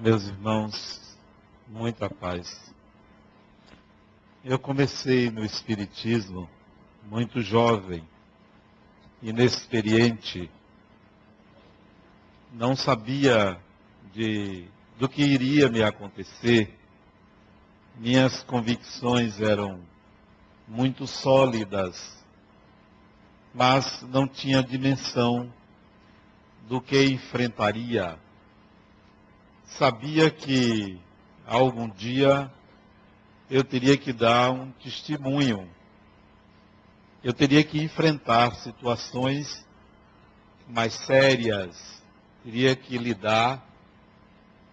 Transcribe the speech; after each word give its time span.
Meus 0.00 0.28
irmãos, 0.28 1.18
muita 1.66 2.08
paz. 2.08 2.72
Eu 4.44 4.56
comecei 4.56 5.28
no 5.28 5.44
Espiritismo 5.44 6.48
muito 7.10 7.42
jovem, 7.42 8.06
inexperiente, 9.20 10.48
não 12.52 12.76
sabia 12.76 13.60
de, 14.14 14.68
do 15.00 15.08
que 15.08 15.20
iria 15.20 15.68
me 15.68 15.82
acontecer, 15.82 16.78
minhas 17.96 18.40
convicções 18.44 19.40
eram 19.40 19.80
muito 20.68 21.08
sólidas, 21.08 22.24
mas 23.52 24.02
não 24.02 24.28
tinha 24.28 24.62
dimensão 24.62 25.52
do 26.68 26.80
que 26.80 27.02
enfrentaria. 27.02 28.16
Sabia 29.76 30.30
que 30.30 30.98
algum 31.46 31.88
dia 31.88 32.50
eu 33.50 33.62
teria 33.62 33.96
que 33.96 34.12
dar 34.12 34.50
um 34.50 34.72
testemunho, 34.72 35.68
eu 37.22 37.32
teria 37.32 37.62
que 37.62 37.80
enfrentar 37.80 38.54
situações 38.56 39.66
mais 40.68 40.94
sérias, 40.94 42.02
teria 42.42 42.74
que 42.74 42.96
lidar 42.96 43.64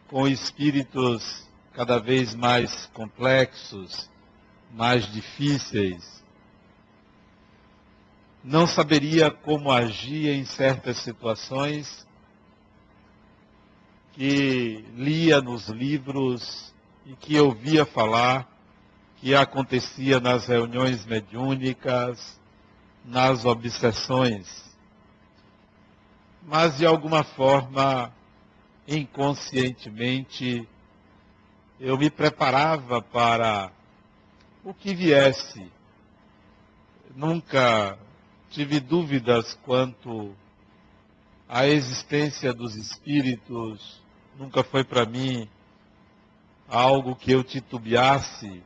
com 0.07 0.27
espíritos 0.27 1.45
cada 1.73 1.99
vez 1.99 2.33
mais 2.33 2.85
complexos, 2.87 4.09
mais 4.71 5.11
difíceis. 5.11 6.23
Não 8.43 8.65
saberia 8.65 9.29
como 9.29 9.71
agir 9.71 10.29
em 10.29 10.45
certas 10.45 10.97
situações 10.97 12.04
que 14.15 14.85
lia 14.95 15.41
nos 15.41 15.67
livros 15.67 16.73
e 17.05 17.13
que 17.17 17.37
ouvia 17.37 17.85
falar 17.85 18.49
que 19.17 19.35
acontecia 19.35 20.19
nas 20.21 20.47
reuniões 20.47 21.05
mediúnicas, 21.05 22.39
nas 23.03 23.43
obsessões. 23.43 24.63
Mas, 26.41 26.77
de 26.77 26.85
alguma 26.85 27.23
forma, 27.23 28.13
inconscientemente, 28.87 30.67
eu 31.79 31.97
me 31.97 32.09
preparava 32.09 33.01
para 33.01 33.69
o 34.63 34.73
que 34.73 34.95
viesse. 34.95 35.69
Nunca 37.15 37.97
tive 38.49 38.79
dúvidas 38.79 39.59
quanto 39.63 40.33
à 41.49 41.67
existência 41.67 42.53
dos 42.53 42.75
espíritos, 42.75 44.04
nunca 44.37 44.63
foi 44.63 44.83
para 44.83 45.05
mim 45.05 45.49
algo 46.67 47.15
que 47.15 47.31
eu 47.31 47.43
titubeasse, 47.43 48.63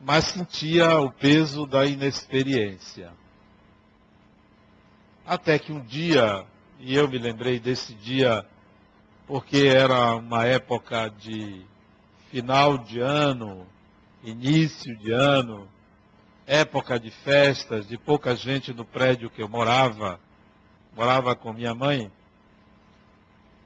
mas 0.00 0.26
sentia 0.26 0.98
o 0.98 1.10
peso 1.10 1.66
da 1.66 1.84
inexperiência. 1.84 3.12
Até 5.26 5.58
que 5.58 5.72
um 5.72 5.80
dia, 5.80 6.44
e 6.78 6.94
eu 6.94 7.08
me 7.08 7.18
lembrei 7.18 7.58
desse 7.58 7.94
dia 7.94 8.46
porque 9.26 9.58
era 9.58 10.16
uma 10.16 10.44
época 10.44 11.08
de 11.08 11.64
final 12.30 12.78
de 12.78 13.00
ano, 13.00 13.66
início 14.24 14.96
de 14.96 15.12
ano, 15.12 15.68
época 16.46 16.98
de 16.98 17.10
festas, 17.10 17.86
de 17.86 17.96
pouca 17.96 18.34
gente 18.34 18.72
no 18.72 18.84
prédio 18.84 19.30
que 19.30 19.40
eu 19.40 19.48
morava, 19.48 20.18
morava 20.96 21.36
com 21.36 21.52
minha 21.52 21.74
mãe. 21.74 22.10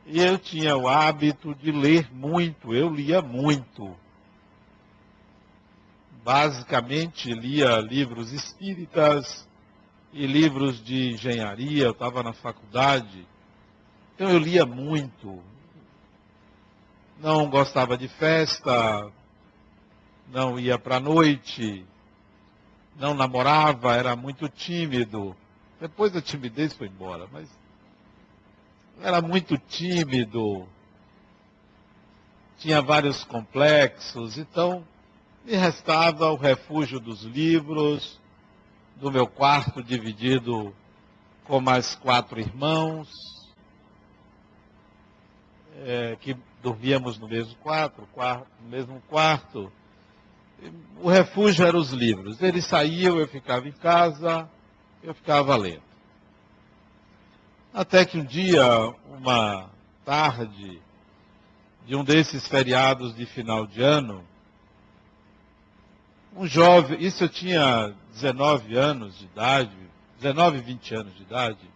E 0.06 0.20
eu 0.20 0.38
tinha 0.38 0.76
o 0.76 0.87
hábito 0.87 1.54
de 1.54 1.72
ler 1.72 2.12
muito, 2.12 2.75
eu 2.75 2.91
lia 2.91 3.22
muito. 3.22 3.97
Basicamente 6.22 7.32
lia 7.32 7.81
livros 7.81 8.32
espíritas 8.32 9.48
e 10.12 10.26
livros 10.26 10.82
de 10.82 11.12
engenharia, 11.12 11.84
eu 11.84 11.92
estava 11.92 12.22
na 12.22 12.32
faculdade. 12.34 13.26
Então 14.15 14.31
eu 14.31 14.38
lia 14.38 14.66
muito. 14.66 15.42
Não 17.19 17.48
gostava 17.48 17.97
de 17.97 18.09
festa, 18.09 19.10
não 20.31 20.59
ia 20.59 20.78
para 20.78 20.97
a 20.97 21.00
noite, 21.00 21.84
não 22.97 23.15
namorava, 23.15 23.94
era 23.94 24.15
muito 24.15 24.48
tímido. 24.48 25.34
Depois 25.81 26.15
a 26.15 26.21
timidez 26.21 26.75
foi 26.75 26.88
embora, 26.88 27.26
mas 27.32 27.48
era 29.00 29.21
muito 29.21 29.59
tímido, 29.59 30.66
tinha 32.59 32.81
vários 32.81 33.25
complexos, 33.25 34.38
então 34.38 34.84
me 35.44 35.55
restava 35.56 36.31
o 36.31 36.37
refúgio 36.37 36.99
dos 36.99 37.22
livros, 37.22 38.19
do 38.97 39.10
meu 39.10 39.27
quarto 39.27 39.83
dividido 39.83 40.75
com 41.44 41.60
mais 41.60 41.94
quatro 41.94 42.41
irmãos, 42.41 43.09
é, 45.84 46.16
que 46.21 46.37
dormíamos 46.62 47.19
no 47.19 47.28
mesmo 47.28 47.54
quarto, 47.56 48.09
quarto, 48.12 48.47
no 48.62 48.69
mesmo 48.71 49.03
quarto. 49.09 49.71
O 51.03 51.10
refúgio 51.10 51.66
eram 51.66 51.78
os 51.78 51.91
livros. 51.91 52.41
Eles 52.41 52.65
saíam, 52.65 53.19
eu 53.19 53.28
ficava 53.28 53.69
em 53.69 53.72
casa, 53.72 54.49
eu 55.03 55.15
ficava 55.15 55.54
lendo. 55.56 55.84
Até 57.74 58.04
que 58.04 58.16
um 58.16 58.24
dia, 58.24 58.64
uma 59.18 59.68
tarde, 60.04 60.80
de 61.84 61.96
um 61.96 62.04
desses 62.04 62.46
feriados 62.46 63.16
de 63.16 63.26
final 63.26 63.66
de 63.66 63.82
ano, 63.82 64.24
um 66.36 66.46
jovem, 66.46 67.02
isso 67.02 67.24
eu 67.24 67.28
tinha 67.28 67.92
19 68.12 68.76
anos 68.76 69.18
de 69.18 69.24
idade, 69.24 69.76
19, 70.20 70.60
20 70.60 70.94
anos 70.94 71.16
de 71.16 71.22
idade, 71.22 71.68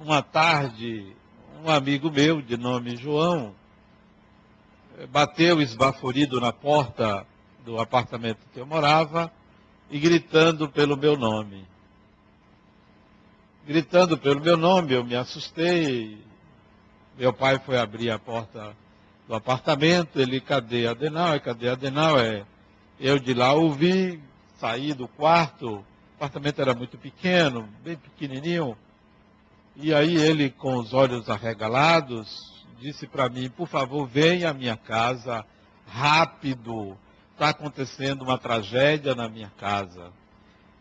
uma 0.00 0.22
tarde, 0.22 1.14
um 1.62 1.68
amigo 1.68 2.10
meu, 2.10 2.40
de 2.40 2.56
nome 2.56 2.96
João, 2.96 3.54
bateu 5.10 5.60
esbaforido 5.60 6.40
na 6.40 6.54
porta 6.54 7.26
do 7.66 7.78
apartamento 7.78 8.40
que 8.50 8.60
eu 8.60 8.66
morava 8.66 9.30
e 9.90 9.98
gritando 9.98 10.70
pelo 10.70 10.96
meu 10.96 11.18
nome 11.18 11.66
gritando 13.68 14.16
pelo 14.16 14.40
meu 14.40 14.56
nome, 14.56 14.94
eu 14.94 15.04
me 15.04 15.14
assustei. 15.14 16.24
Meu 17.18 17.34
pai 17.34 17.58
foi 17.58 17.76
abrir 17.76 18.10
a 18.10 18.18
porta 18.18 18.74
do 19.28 19.34
apartamento, 19.34 20.18
ele, 20.18 20.40
cadê 20.40 20.86
Adenal? 20.86 21.38
Cadê 21.38 21.68
Adenal? 21.68 22.18
É, 22.18 22.46
eu 22.98 23.18
de 23.18 23.34
lá 23.34 23.52
ouvi, 23.52 24.22
saí 24.58 24.94
do 24.94 25.06
quarto, 25.06 25.68
o 25.68 25.84
apartamento 26.16 26.62
era 26.62 26.72
muito 26.72 26.96
pequeno, 26.96 27.68
bem 27.84 27.96
pequenininho, 27.96 28.74
e 29.76 29.92
aí 29.92 30.16
ele, 30.16 30.48
com 30.48 30.76
os 30.78 30.94
olhos 30.94 31.28
arregalados, 31.28 32.64
disse 32.80 33.06
para 33.06 33.28
mim, 33.28 33.50
por 33.50 33.68
favor, 33.68 34.06
venha 34.06 34.48
à 34.48 34.54
minha 34.54 34.78
casa, 34.78 35.44
rápido, 35.86 36.96
está 37.32 37.50
acontecendo 37.50 38.22
uma 38.22 38.38
tragédia 38.38 39.14
na 39.14 39.28
minha 39.28 39.52
casa. 39.58 40.10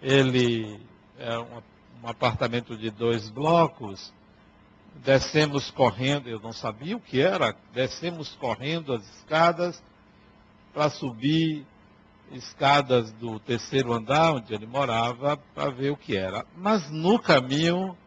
Ele 0.01 0.79
é 1.19 1.37
uma 1.37 1.61
um 2.03 2.07
apartamento 2.07 2.77
de 2.77 2.89
dois 2.89 3.29
blocos, 3.29 4.13
descemos 5.03 5.71
correndo, 5.71 6.29
eu 6.29 6.39
não 6.39 6.53
sabia 6.53 6.95
o 6.95 7.01
que 7.01 7.21
era, 7.21 7.55
descemos 7.73 8.35
correndo 8.35 8.93
as 8.93 9.03
escadas 9.17 9.81
para 10.73 10.89
subir 10.89 11.65
escadas 12.31 13.11
do 13.13 13.39
terceiro 13.39 13.93
andar, 13.93 14.33
onde 14.33 14.53
ele 14.53 14.65
morava, 14.65 15.37
para 15.37 15.69
ver 15.69 15.91
o 15.91 15.97
que 15.97 16.15
era. 16.15 16.45
Mas 16.55 16.89
no 16.89 17.17
caminho, 17.19 17.97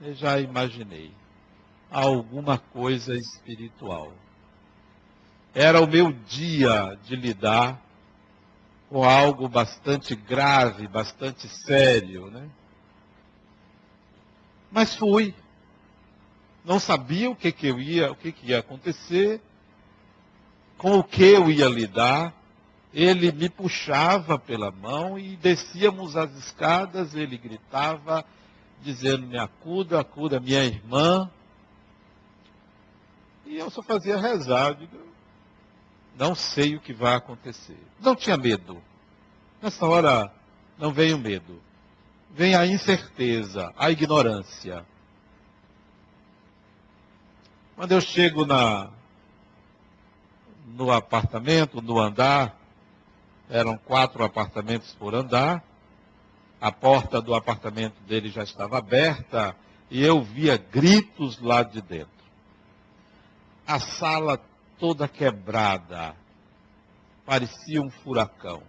eu 0.00 0.14
já 0.14 0.38
imaginei 0.40 1.12
alguma 1.90 2.58
coisa 2.58 3.14
espiritual. 3.14 4.12
Era 5.54 5.80
o 5.80 5.86
meu 5.86 6.12
dia 6.12 6.98
de 7.04 7.14
lidar 7.14 7.80
com 8.90 9.04
algo 9.04 9.48
bastante 9.48 10.14
grave, 10.16 10.88
bastante 10.88 11.48
sério, 11.48 12.30
né? 12.30 12.48
Mas 14.74 14.96
fui. 14.96 15.32
Não 16.64 16.80
sabia 16.80 17.30
o 17.30 17.36
que, 17.36 17.52
que 17.52 17.68
eu 17.68 17.78
ia, 17.78 18.10
o 18.10 18.16
que, 18.16 18.32
que 18.32 18.48
ia 18.48 18.58
acontecer, 18.58 19.40
com 20.76 20.98
o 20.98 21.04
que 21.04 21.22
eu 21.22 21.48
ia 21.48 21.68
lidar. 21.68 22.34
Ele 22.92 23.30
me 23.30 23.48
puxava 23.48 24.36
pela 24.36 24.72
mão 24.72 25.16
e 25.16 25.36
descíamos 25.36 26.16
as 26.16 26.32
escadas, 26.36 27.14
ele 27.14 27.38
gritava, 27.38 28.24
dizendo, 28.82 29.26
me 29.26 29.38
acuda, 29.38 30.00
acuda 30.00 30.40
minha 30.40 30.64
irmã. 30.64 31.30
E 33.46 33.56
eu 33.56 33.70
só 33.70 33.80
fazia 33.80 34.16
rezar, 34.16 34.74
digo, 34.74 34.96
não 36.18 36.34
sei 36.34 36.74
o 36.74 36.80
que 36.80 36.92
vai 36.92 37.14
acontecer. 37.14 37.78
Não 38.00 38.16
tinha 38.16 38.36
medo. 38.36 38.82
Nessa 39.62 39.86
hora 39.86 40.32
não 40.78 40.92
veio 40.92 41.16
medo 41.16 41.60
vem 42.34 42.56
a 42.56 42.66
incerteza, 42.66 43.72
a 43.76 43.90
ignorância. 43.90 44.84
Quando 47.76 47.92
eu 47.92 48.00
chego 48.00 48.44
na, 48.44 48.90
no 50.66 50.90
apartamento, 50.90 51.80
no 51.80 51.98
andar, 51.98 52.58
eram 53.48 53.76
quatro 53.76 54.24
apartamentos 54.24 54.92
por 54.94 55.14
andar, 55.14 55.62
a 56.60 56.72
porta 56.72 57.22
do 57.22 57.34
apartamento 57.34 58.00
dele 58.02 58.28
já 58.30 58.42
estava 58.42 58.78
aberta 58.78 59.54
e 59.88 60.02
eu 60.02 60.20
via 60.20 60.56
gritos 60.56 61.40
lá 61.40 61.62
de 61.62 61.80
dentro. 61.80 62.10
A 63.64 63.78
sala 63.78 64.40
toda 64.78 65.06
quebrada, 65.06 66.16
parecia 67.24 67.80
um 67.80 67.90
furacão. 67.90 68.62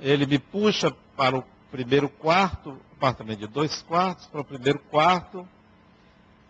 Ele 0.00 0.26
me 0.26 0.38
puxa 0.38 0.90
para 1.16 1.36
o 1.38 1.44
primeiro 1.70 2.08
quarto, 2.08 2.78
apartamento 2.96 3.40
de 3.40 3.46
dois 3.46 3.82
quartos, 3.82 4.26
para 4.26 4.40
o 4.40 4.44
primeiro 4.44 4.78
quarto. 4.78 5.46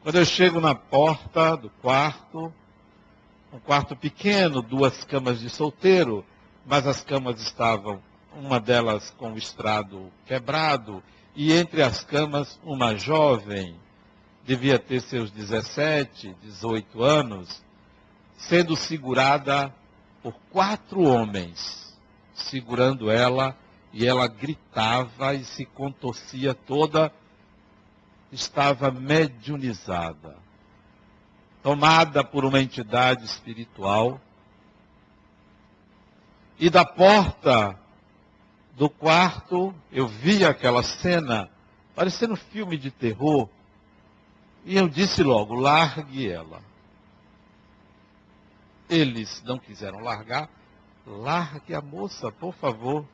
Quando 0.03 0.17
eu 0.17 0.25
chego 0.25 0.61
na 0.61 0.75
porta 0.75 1.57
do 1.57 1.69
quarto, 1.83 2.53
um 3.53 3.59
quarto 3.59 3.97
pequeno, 3.97 4.63
duas 4.63 5.05
camas 5.05 5.41
de 5.41 5.51
solteiro, 5.51 6.25
mas 6.65 6.87
as 6.87 7.03
camas 7.03 7.41
estavam, 7.41 8.01
uma 8.35 8.61
delas 8.61 9.11
com 9.19 9.33
o 9.33 9.39
estrado 9.39 10.11
quebrado, 10.27 11.03
e 11.35 11.53
entre 11.53 11.83
as 11.83 12.05
camas 12.05 12.59
uma 12.63 12.97
jovem, 12.97 13.75
devia 14.45 14.79
ter 14.79 15.01
seus 15.01 15.31
17, 15.31 16.37
18 16.43 17.03
anos, 17.03 17.63
sendo 18.37 18.77
segurada 18.77 19.75
por 20.23 20.35
quatro 20.51 21.03
homens, 21.03 21.90
segurando 22.45 23.11
ela, 23.11 23.57
e 23.93 24.07
ela 24.07 24.27
gritava 24.29 25.35
e 25.35 25.45
se 25.45 25.65
contorcia 25.65 26.55
toda, 26.55 27.13
estava 28.33 28.91
mediunizada 28.91 30.41
tomada 31.63 32.25
por 32.25 32.45
uma 32.45 32.61
entidade 32.61 33.25
espiritual. 33.25 34.21
E 36.59 36.69
da 36.69 36.85
porta 36.85 37.79
do 38.77 38.89
quarto 38.89 39.75
eu 39.91 40.07
vi 40.07 40.45
aquela 40.45 40.83
cena, 40.83 41.51
parecendo 41.95 42.35
um 42.35 42.37
filme 42.37 42.77
de 42.77 42.91
terror. 42.91 43.49
E 44.65 44.77
eu 44.77 44.89
disse 44.89 45.23
logo: 45.23 45.55
largue 45.55 46.31
ela. 46.31 46.63
Eles 48.89 49.43
não 49.45 49.59
quiseram 49.59 50.01
largar. 50.01 50.49
Largue 51.07 51.75
a 51.75 51.81
moça, 51.81 52.31
por 52.31 52.55
favor. 52.55 53.05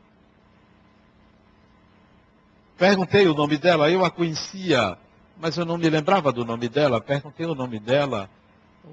Perguntei 2.77 3.27
o 3.27 3.35
nome 3.35 3.57
dela, 3.57 3.91
eu 3.91 4.05
a 4.05 4.11
conhecia 4.11 4.99
mas 5.39 5.57
eu 5.57 5.65
não 5.65 5.77
me 5.77 5.89
lembrava 5.89 6.33
do 6.33 6.45
nome 6.45 6.69
dela. 6.69 7.01
Perguntei 7.01 7.47
o 7.47 7.55
nome 7.55 7.79
dela, 7.79 8.31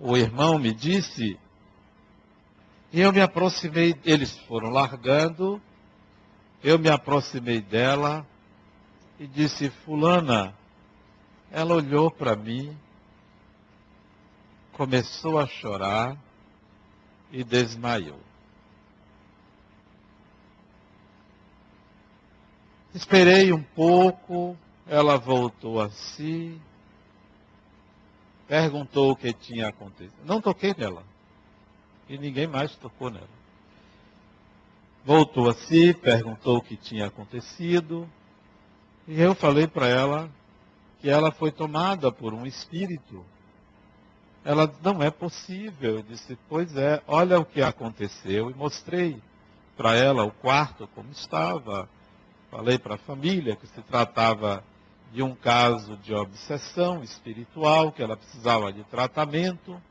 o 0.02 0.18
irmão 0.18 0.60
me 0.60 0.74
disse, 0.74 1.40
e 2.92 3.00
eu 3.00 3.12
me 3.12 3.22
aproximei, 3.22 3.96
eles 4.04 4.38
foram 4.40 4.70
largando, 4.70 5.62
eu 6.64 6.78
me 6.78 6.90
aproximei 6.90 7.62
dela 7.62 8.26
e 9.20 9.26
disse, 9.26 9.70
fulana, 9.86 10.54
ela 11.52 11.76
olhou 11.76 12.12
para 12.12 12.36
mim, 12.36 12.78
começou 14.74 15.40
a 15.40 15.48
chorar 15.48 16.18
e 17.32 17.44
desmaiou. 17.44 18.20
Esperei 22.94 23.52
um 23.52 23.64
pouco, 23.64 24.56
ela 24.88 25.18
voltou 25.18 25.82
a 25.82 25.90
si, 25.90 26.62
perguntou 28.48 29.12
o 29.12 29.16
que 29.16 29.34
tinha 29.34 29.70
acontecido. 29.70 30.14
Não 30.24 30.40
toquei 30.40 30.76
nela. 30.78 31.04
E 32.08 32.18
ninguém 32.18 32.46
mais 32.46 32.76
tocou 32.76 33.10
nela. 33.10 33.28
Voltou 35.04 35.50
a 35.50 35.54
si, 35.54 35.94
perguntou 35.94 36.58
o 36.58 36.62
que 36.62 36.78
tinha 36.78 37.08
acontecido. 37.08 38.08
E 39.08 39.20
eu 39.20 39.34
falei 39.34 39.68
para 39.68 39.88
ela 39.88 40.30
que 41.02 41.10
ela 41.10 41.32
foi 41.32 41.52
tomada 41.52 42.12
por 42.12 42.34
um 42.34 42.46
espírito. 42.46 43.26
Ela 44.46 44.72
não 44.84 45.02
é 45.02 45.10
possível. 45.10 45.96
Eu 45.96 46.04
disse, 46.04 46.38
pois 46.48 46.76
é, 46.78 47.02
olha 47.08 47.40
o 47.40 47.46
que 47.46 47.62
aconteceu. 47.62 48.52
E 48.52 48.54
mostrei 48.54 49.20
para 49.76 49.96
ela 49.96 50.24
o 50.24 50.32
quarto 50.32 50.88
como 50.96 51.12
estava. 51.12 51.90
Falei 52.54 52.78
para 52.78 52.94
a 52.94 53.00
família 53.00 53.56
que 53.56 53.66
se 53.66 53.82
tratava 53.82 54.64
de 55.12 55.24
um 55.24 55.34
caso 55.34 55.98
de 55.98 56.14
obsessão 56.14 57.04
espiritual, 57.04 57.92
que 57.92 58.04
ela 58.04 58.16
precisava 58.16 58.72
de 58.72 58.84
tratamento. 58.84 59.82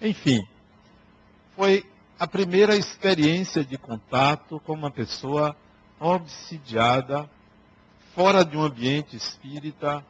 Enfim, 0.00 0.48
foi 1.54 1.84
a 2.18 2.26
primeira 2.26 2.74
experiência 2.74 3.62
de 3.62 3.76
contato 3.76 4.58
com 4.60 4.72
uma 4.72 4.90
pessoa 4.90 5.54
obsidiada, 6.00 7.28
fora 8.14 8.42
de 8.42 8.56
um 8.56 8.62
ambiente 8.62 9.14
espírita, 9.14 10.02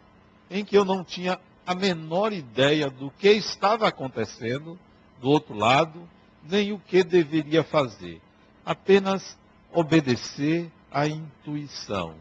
em 0.49 0.65
que 0.65 0.79
eu 0.79 0.85
não 0.85 1.03
tinha 1.03 1.41
a 1.67 1.75
menor 1.75 2.33
ideia 2.33 2.89
do 2.89 3.11
que 3.11 3.31
estava 3.31 3.89
acontecendo 3.89 4.79
do 5.21 5.29
outro 5.29 5.57
lado, 5.57 6.09
nem 6.49 6.71
o 6.73 6.79
que 6.79 7.03
deveria 7.03 7.65
fazer. 7.65 8.21
Apenas 8.65 9.37
obedecer 9.73 10.71
à 10.95 11.07
intuição 11.07 12.15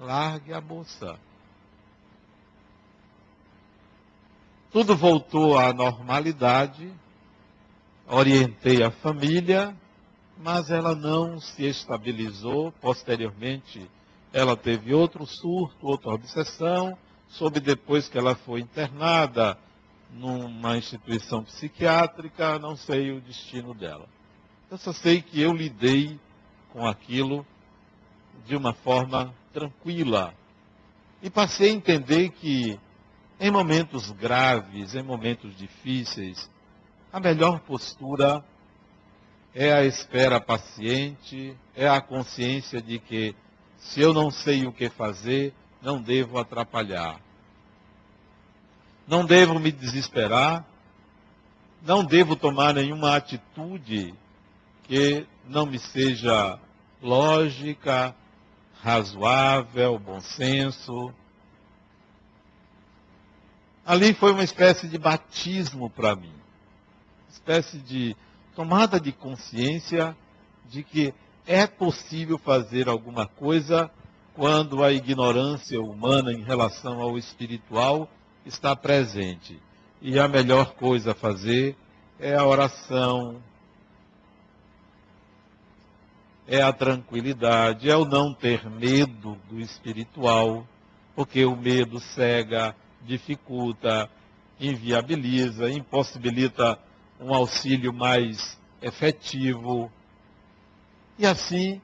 largue 0.00 0.52
a 0.52 0.60
moça. 0.60 1.18
Tudo 4.72 4.96
voltou 4.96 5.58
à 5.58 5.72
normalidade, 5.72 6.90
orientei 8.06 8.82
a 8.82 8.90
família, 8.90 9.76
mas 10.38 10.70
ela 10.70 10.94
não 10.94 11.38
se 11.38 11.64
estabilizou. 11.66 12.72
Posteriormente, 12.80 13.90
ela 14.32 14.56
teve 14.56 14.94
outro 14.94 15.26
surto, 15.26 15.86
outra 15.86 16.14
obsessão, 16.14 16.96
soube 17.28 17.60
depois 17.60 18.08
que 18.08 18.16
ela 18.16 18.34
foi 18.34 18.60
internada 18.60 19.58
numa 20.12 20.76
instituição 20.76 21.44
psiquiátrica, 21.44 22.58
não 22.58 22.76
sei 22.76 23.10
o 23.12 23.20
destino 23.20 23.74
dela. 23.74 24.08
Eu 24.70 24.78
só 24.78 24.92
sei 24.92 25.20
que 25.20 25.40
eu 25.40 25.52
lidei 25.52 26.16
com 26.72 26.86
aquilo 26.86 27.44
de 28.46 28.54
uma 28.54 28.72
forma 28.72 29.34
tranquila. 29.52 30.32
E 31.20 31.28
passei 31.28 31.70
a 31.70 31.74
entender 31.74 32.28
que 32.28 32.78
em 33.40 33.50
momentos 33.50 34.12
graves, 34.12 34.94
em 34.94 35.02
momentos 35.02 35.56
difíceis, 35.56 36.48
a 37.12 37.18
melhor 37.18 37.58
postura 37.58 38.44
é 39.52 39.72
a 39.72 39.84
espera 39.84 40.40
paciente, 40.40 41.56
é 41.74 41.88
a 41.88 42.00
consciência 42.00 42.80
de 42.80 43.00
que 43.00 43.34
se 43.76 44.00
eu 44.00 44.14
não 44.14 44.30
sei 44.30 44.68
o 44.68 44.72
que 44.72 44.88
fazer, 44.88 45.52
não 45.82 46.00
devo 46.00 46.38
atrapalhar. 46.38 47.20
Não 49.04 49.24
devo 49.26 49.58
me 49.58 49.72
desesperar, 49.72 50.64
não 51.82 52.04
devo 52.04 52.36
tomar 52.36 52.74
nenhuma 52.74 53.16
atitude 53.16 54.14
que 54.90 55.24
não 55.48 55.66
me 55.66 55.78
seja 55.78 56.58
lógica, 57.00 58.12
razoável, 58.82 59.96
bom 60.00 60.18
senso. 60.20 61.14
Ali 63.86 64.12
foi 64.12 64.32
uma 64.32 64.42
espécie 64.42 64.88
de 64.88 64.98
batismo 64.98 65.88
para 65.88 66.16
mim, 66.16 66.32
espécie 67.30 67.78
de 67.78 68.16
tomada 68.56 68.98
de 68.98 69.12
consciência 69.12 70.16
de 70.68 70.82
que 70.82 71.14
é 71.46 71.68
possível 71.68 72.36
fazer 72.36 72.88
alguma 72.88 73.28
coisa 73.28 73.88
quando 74.34 74.82
a 74.82 74.90
ignorância 74.92 75.80
humana 75.80 76.32
em 76.32 76.42
relação 76.42 77.00
ao 77.00 77.16
espiritual 77.16 78.10
está 78.44 78.74
presente. 78.74 79.56
E 80.02 80.18
a 80.18 80.26
melhor 80.26 80.74
coisa 80.74 81.12
a 81.12 81.14
fazer 81.14 81.76
é 82.18 82.34
a 82.34 82.44
oração, 82.44 83.40
é 86.50 86.60
a 86.60 86.72
tranquilidade, 86.72 87.88
é 87.88 87.96
o 87.96 88.04
não 88.04 88.34
ter 88.34 88.68
medo 88.68 89.38
do 89.48 89.60
espiritual, 89.60 90.66
porque 91.14 91.44
o 91.44 91.54
medo 91.54 92.00
cega, 92.00 92.74
dificulta, 93.02 94.10
inviabiliza, 94.58 95.70
impossibilita 95.70 96.76
um 97.20 97.32
auxílio 97.32 97.92
mais 97.92 98.58
efetivo. 98.82 99.92
E 101.16 101.24
assim, 101.24 101.80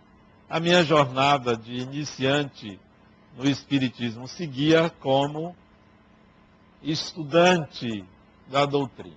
a 0.50 0.58
minha 0.58 0.82
jornada 0.82 1.56
de 1.56 1.75
iniciante 1.75 2.80
no 3.37 3.49
Espiritismo 3.49 4.26
seguia 4.26 4.90
como 4.90 5.54
estudante 6.82 8.04
da 8.49 8.66
doutrina. 8.66 9.14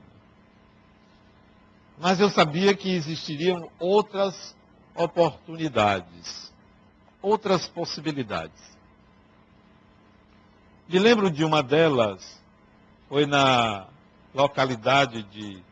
Mas 1.98 2.20
eu 2.20 2.29
sabia 2.29 2.75
que 2.75 2.91
existiriam 2.91 3.68
outras 3.79 4.56
oportunidades, 5.00 6.51
outras 7.22 7.65
possibilidades. 7.68 8.77
Me 10.89 11.00
lembro 11.00 11.32
de 11.32 11.46
uma 11.46 11.63
delas, 11.63 12.38
foi 13.08 13.25
na 13.25 13.88
localidade 14.36 15.24
de 15.24 15.63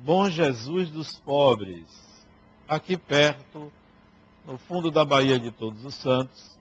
Bom 0.00 0.28
Jesus 0.28 0.90
dos 0.90 1.18
Pobres, 1.18 1.86
aqui 2.68 2.96
perto, 2.96 3.72
no 4.44 4.58
fundo 4.58 4.90
da 4.90 5.02
Bahia 5.02 5.38
de 5.38 5.50
Todos 5.50 5.82
os 5.84 5.94
Santos. 5.94 6.58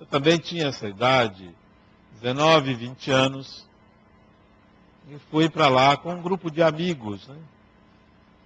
Eu 0.00 0.06
também 0.06 0.38
tinha 0.38 0.68
essa 0.68 0.88
idade, 0.88 1.54
19, 2.22 2.74
20 2.74 3.10
anos, 3.10 3.68
e 5.10 5.18
fui 5.30 5.50
para 5.50 5.68
lá 5.68 5.94
com 5.94 6.14
um 6.14 6.22
grupo 6.22 6.50
de 6.50 6.62
amigos. 6.62 7.28
Né? 7.28 7.36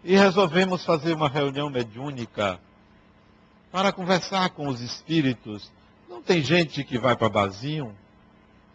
E 0.03 0.17
resolvemos 0.17 0.85
fazer 0.85 1.15
uma 1.15 1.29
reunião 1.29 1.71
mediúnica 1.71 2.61
para 3.71 3.93
conversar 3.93 4.51
com 4.51 4.69
os 4.69 4.81
espíritos. 4.81 5.71
Não 6.09 6.23
tem 6.23 6.43
gente 6.43 6.83
que 6.85 6.99
vai 6.99 7.17
para 7.17 7.29
Bazinho? 7.29 7.95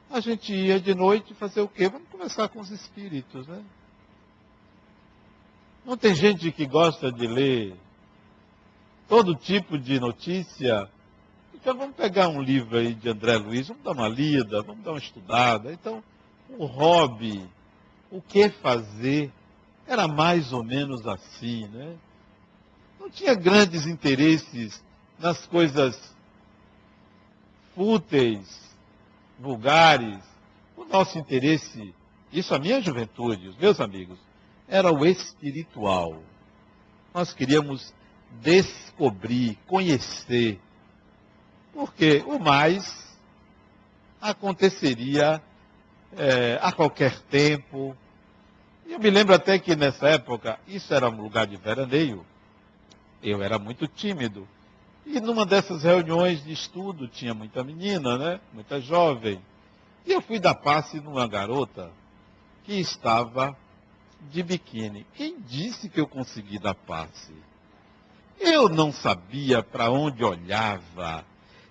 A 0.10 0.20
gente 0.20 0.54
ia 0.54 0.80
de 0.80 0.94
noite 0.94 1.34
fazer 1.34 1.62
o 1.62 1.68
quê? 1.68 1.90
Vamos 1.90 2.08
conversar 2.10 2.48
com 2.50 2.60
os 2.60 2.70
espíritos, 2.70 3.48
né? 3.48 3.64
Não 5.86 5.98
tem 5.98 6.16
gente 6.16 6.52
que 6.52 6.66
gosta 6.66 7.12
de 7.12 7.28
ler 7.28 7.76
todo 9.10 9.36
tipo 9.36 9.78
de 9.78 10.00
notícia. 10.00 10.90
Então 11.54 11.76
vamos 11.76 11.96
pegar 11.96 12.30
um 12.30 12.42
livro 12.42 12.78
aí 12.78 12.94
de 12.94 13.10
André 13.10 13.38
Luiz, 13.38 13.68
vamos 13.68 13.84
dar 13.84 13.92
uma 13.92 14.08
lida, 14.08 14.62
vamos 14.62 14.84
dar 14.84 14.92
uma 14.92 15.00
estudada. 15.00 15.74
Então, 15.74 16.04
o 16.58 16.66
hobby, 16.66 17.44
o 18.12 18.22
que 18.22 18.50
fazer, 18.50 19.32
era 19.88 20.08
mais 20.08 20.54
ou 20.54 20.64
menos 20.64 21.06
assim, 21.08 21.68
né? 21.68 21.96
Não 23.04 23.10
tinha 23.10 23.36
grandes 23.36 23.86
interesses 23.86 24.82
nas 25.20 25.46
coisas 25.46 26.16
fúteis, 27.76 28.48
vulgares. 29.38 30.24
O 30.78 30.86
nosso 30.86 31.20
interesse, 31.20 31.94
isso 32.32 32.56
a 32.56 32.60
minha 32.60 32.82
juventude, 32.82 33.50
os 33.50 33.58
meus 33.58 33.82
amigos, 33.82 34.18
era 34.70 34.90
o 34.90 35.06
espiritual. 35.06 36.24
Nós 37.14 37.34
queríamos 37.34 37.94
descobrir, 38.42 39.58
conhecer, 39.68 40.58
porque 41.74 42.24
o 42.26 42.40
mais 42.40 43.18
aconteceria 44.22 45.44
é, 46.16 46.58
a 46.62 46.72
qualquer 46.72 47.20
tempo. 47.24 47.98
Eu 48.88 48.98
me 48.98 49.10
lembro 49.10 49.36
até 49.36 49.60
que 49.60 49.76
nessa 49.76 50.08
época, 50.08 50.58
isso 50.66 50.94
era 50.94 51.10
um 51.10 51.22
lugar 51.22 51.46
de 51.46 51.58
veraneio, 51.58 52.26
eu 53.24 53.42
era 53.42 53.58
muito 53.58 53.88
tímido. 53.88 54.48
E 55.06 55.20
numa 55.20 55.46
dessas 55.46 55.84
reuniões 55.84 56.44
de 56.44 56.52
estudo, 56.52 57.08
tinha 57.08 57.34
muita 57.34 57.64
menina, 57.64 58.18
né? 58.18 58.40
Muita 58.54 58.80
jovem. 58.80 59.40
E 60.06 60.12
eu 60.12 60.22
fui 60.22 60.40
dar 60.40 60.56
passe 60.56 61.00
numa 61.00 61.28
garota 61.28 61.92
que 62.64 62.74
estava 62.74 63.58
de 64.30 64.44
biquíni. 64.44 65.06
Quem 65.16 65.40
disse 65.40 65.90
que 65.90 66.00
eu 66.00 66.08
consegui 66.08 66.60
dar 66.60 66.76
passe? 66.76 67.34
Eu 68.40 68.68
não 68.68 68.92
sabia 68.92 69.64
para 69.64 69.90
onde 69.90 70.24
olhava. 70.24 71.26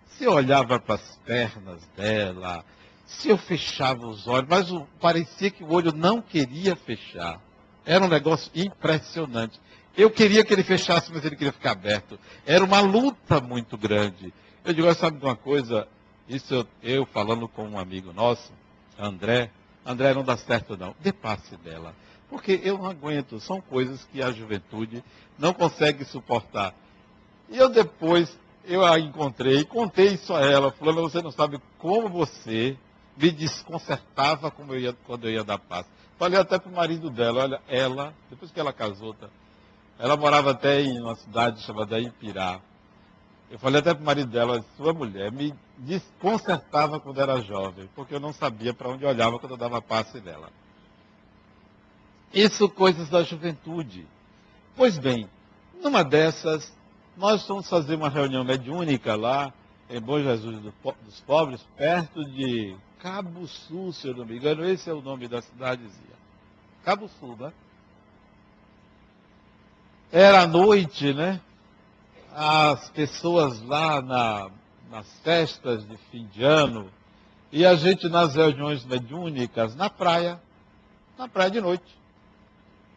Se 0.06 0.24
eu 0.24 0.32
olhava 0.32 0.78
para 0.78 0.94
as 0.94 1.16
pernas 1.24 1.82
dela, 1.96 2.64
se 3.06 3.28
eu 3.28 3.38
fechava 3.38 4.06
os 4.06 4.26
olhos, 4.26 4.48
mas 4.48 4.68
parecia 5.00 5.50
que 5.50 5.64
o 5.64 5.72
olho 5.72 5.92
não 5.92 6.20
queria 6.20 6.76
fechar. 6.76 7.40
Era 7.84 8.04
um 8.04 8.08
negócio 8.08 8.50
impressionante. 8.54 9.58
Eu 9.96 10.10
queria 10.10 10.44
que 10.44 10.52
ele 10.52 10.62
fechasse, 10.62 11.10
mas 11.12 11.24
ele 11.24 11.36
queria 11.36 11.52
ficar 11.52 11.72
aberto. 11.72 12.18
Era 12.46 12.64
uma 12.64 12.80
luta 12.80 13.40
muito 13.40 13.76
grande. 13.76 14.32
Eu 14.64 14.72
digo, 14.72 14.92
sabe 14.94 15.18
de 15.18 15.24
uma 15.24 15.36
coisa? 15.36 15.86
Isso 16.28 16.54
eu, 16.54 16.66
eu, 16.82 17.06
falando 17.06 17.46
com 17.46 17.68
um 17.68 17.78
amigo 17.78 18.12
nosso, 18.12 18.52
André. 18.98 19.50
André, 19.84 20.14
não 20.14 20.24
dá 20.24 20.36
certo 20.36 20.76
não. 20.76 20.94
Dê 21.00 21.12
passe 21.12 21.56
dela. 21.56 21.94
Porque 22.30 22.60
eu 22.64 22.78
não 22.78 22.86
aguento. 22.86 23.38
São 23.40 23.60
coisas 23.60 24.04
que 24.10 24.22
a 24.22 24.30
juventude 24.30 25.04
não 25.38 25.52
consegue 25.52 26.04
suportar. 26.04 26.74
E 27.50 27.58
eu 27.58 27.68
depois, 27.68 28.38
eu 28.64 28.84
a 28.84 28.98
encontrei, 28.98 29.64
contei 29.64 30.14
isso 30.14 30.32
a 30.32 30.40
ela, 30.40 30.72
falando, 30.72 31.02
você 31.02 31.20
não 31.20 31.30
sabe 31.30 31.60
como 31.78 32.08
você 32.08 32.78
me 33.16 33.30
desconcertava 33.30 34.52
eu 34.68 34.80
ia, 34.80 34.96
quando 35.04 35.28
eu 35.28 35.32
ia 35.32 35.44
dar 35.44 35.58
passe. 35.58 35.88
Falei 36.18 36.38
até 36.38 36.58
para 36.58 36.70
o 36.70 36.74
marido 36.74 37.10
dela, 37.10 37.42
olha, 37.42 37.60
ela, 37.68 38.14
depois 38.30 38.50
que 38.50 38.58
ela 38.58 38.72
casou, 38.72 39.12
tá, 39.12 39.28
ela 39.98 40.16
morava 40.16 40.50
até 40.50 40.80
em 40.80 41.00
uma 41.00 41.14
cidade 41.14 41.62
chamada 41.62 42.00
Ipirá. 42.00 42.60
Eu 43.50 43.58
falei 43.58 43.80
até 43.80 43.92
para 43.92 44.02
o 44.02 44.06
marido 44.06 44.30
dela, 44.30 44.64
sua 44.76 44.94
mulher 44.94 45.30
me 45.30 45.54
desconcertava 45.76 46.98
quando 46.98 47.20
era 47.20 47.40
jovem, 47.40 47.88
porque 47.94 48.14
eu 48.14 48.20
não 48.20 48.32
sabia 48.32 48.72
para 48.72 48.88
onde 48.88 49.04
olhava 49.04 49.38
quando 49.38 49.52
eu 49.52 49.58
dava 49.58 49.82
passe 49.82 50.20
dela. 50.20 50.48
Isso 52.32 52.68
coisas 52.68 53.10
da 53.10 53.22
juventude. 53.22 54.06
Pois 54.74 54.96
bem, 54.98 55.28
numa 55.82 56.02
dessas, 56.02 56.72
nós 57.16 57.46
fomos 57.46 57.68
fazer 57.68 57.94
uma 57.94 58.08
reunião 58.08 58.42
mediúnica 58.42 59.14
lá, 59.14 59.52
em 59.90 60.00
Bom 60.00 60.18
Jesus 60.18 60.58
dos 60.60 61.20
Pobres, 61.26 61.60
perto 61.76 62.24
de 62.24 62.74
Cabo 62.98 63.46
Sul, 63.46 63.92
se 63.92 64.08
eu 64.08 64.14
não 64.14 64.24
me 64.24 64.38
engano, 64.38 64.64
esse 64.64 64.88
é 64.88 64.94
o 64.94 65.02
nome 65.02 65.28
da 65.28 65.42
cidadezinha. 65.42 66.16
Cabo 66.82 67.08
Sul, 67.20 67.36
né? 67.36 67.52
Era 70.12 70.46
noite, 70.46 71.14
né? 71.14 71.40
As 72.34 72.90
pessoas 72.90 73.62
lá 73.62 74.02
na, 74.02 74.50
nas 74.90 75.10
festas 75.20 75.88
de 75.88 75.96
fim 76.10 76.26
de 76.26 76.44
ano, 76.44 76.92
e 77.50 77.64
a 77.64 77.74
gente 77.76 78.10
nas 78.10 78.34
reuniões 78.34 78.84
mediúnicas, 78.84 79.74
na 79.74 79.88
praia, 79.88 80.38
na 81.16 81.26
praia 81.26 81.50
de 81.50 81.62
noite. 81.62 81.98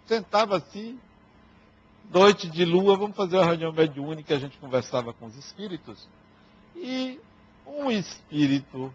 Sentava 0.06 0.58
assim, 0.58 1.00
noite 2.12 2.50
de 2.50 2.66
lua, 2.66 2.98
vamos 2.98 3.16
fazer 3.16 3.38
uma 3.38 3.46
reunião 3.46 3.72
mediúnica, 3.72 4.36
a 4.36 4.40
gente 4.40 4.58
conversava 4.58 5.14
com 5.14 5.28
os 5.28 5.38
espíritos. 5.38 6.10
E 6.76 7.18
um 7.66 7.90
espírito 7.90 8.94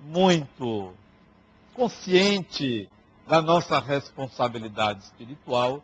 muito 0.00 0.94
consciente 1.74 2.88
da 3.28 3.42
nossa 3.42 3.78
responsabilidade 3.78 5.04
espiritual, 5.04 5.82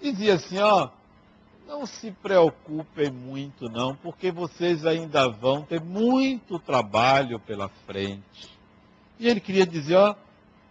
dizia 0.00 0.34
assim, 0.34 0.58
ó, 0.58 0.88
não 1.66 1.86
se 1.86 2.10
preocupem 2.10 3.10
muito 3.10 3.68
não, 3.68 3.94
porque 3.94 4.32
vocês 4.32 4.84
ainda 4.84 5.28
vão 5.28 5.62
ter 5.62 5.80
muito 5.80 6.58
trabalho 6.58 7.38
pela 7.38 7.68
frente. 7.86 8.50
E 9.18 9.28
ele 9.28 9.40
queria 9.40 9.66
dizer, 9.66 9.96
ó, 9.96 10.16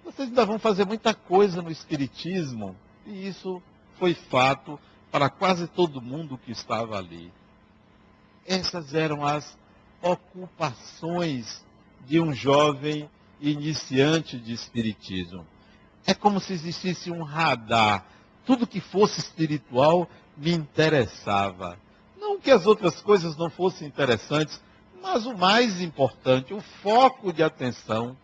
vocês 0.04 0.28
ainda 0.28 0.46
vão 0.46 0.60
fazer 0.60 0.86
muita 0.86 1.14
coisa 1.14 1.62
no 1.62 1.72
Espiritismo. 1.72 2.76
E 3.06 3.28
isso 3.28 3.62
foi 3.98 4.14
fato 4.14 4.80
para 5.12 5.30
quase 5.30 5.68
todo 5.68 6.02
mundo 6.02 6.38
que 6.38 6.52
estava 6.52 6.98
ali. 6.98 7.32
Essas 8.46 8.94
eram 8.94 9.26
as 9.26 9.58
ocupações 10.02 11.64
de 12.06 12.20
um 12.20 12.34
jovem 12.34 13.10
iniciante 13.40 14.38
de 14.38 14.54
Espiritismo. 14.54 15.46
É 16.06 16.14
como 16.14 16.40
se 16.40 16.54
existisse 16.54 17.12
um 17.12 17.24
radar 17.24 18.06
tudo 18.50 18.66
que 18.66 18.82
fosse 18.82 19.20
espiritual 19.20 20.10
me 20.36 20.52
interessava. 20.52 21.78
Não 22.18 22.40
que 22.40 22.50
as 22.50 22.66
outras 22.66 23.00
coisas 23.00 23.38
não 23.38 23.48
fossem 23.48 23.88
interessantes, 23.88 24.60
mas 25.04 25.28
o 25.28 25.38
mais 25.38 25.80
importante, 25.80 26.52
o 26.52 26.60
foco 26.60 27.32
de 27.32 27.44
atenção 27.44 28.18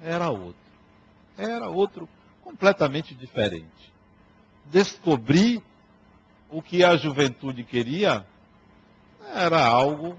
era 0.00 0.30
outro. 0.30 0.56
Era 1.36 1.68
outro 1.68 2.08
completamente 2.42 3.14
diferente. 3.14 3.92
Descobrir 4.64 5.62
o 6.50 6.62
que 6.62 6.82
a 6.82 6.96
juventude 6.96 7.62
queria 7.62 8.26
era 9.34 9.62
algo 9.62 10.16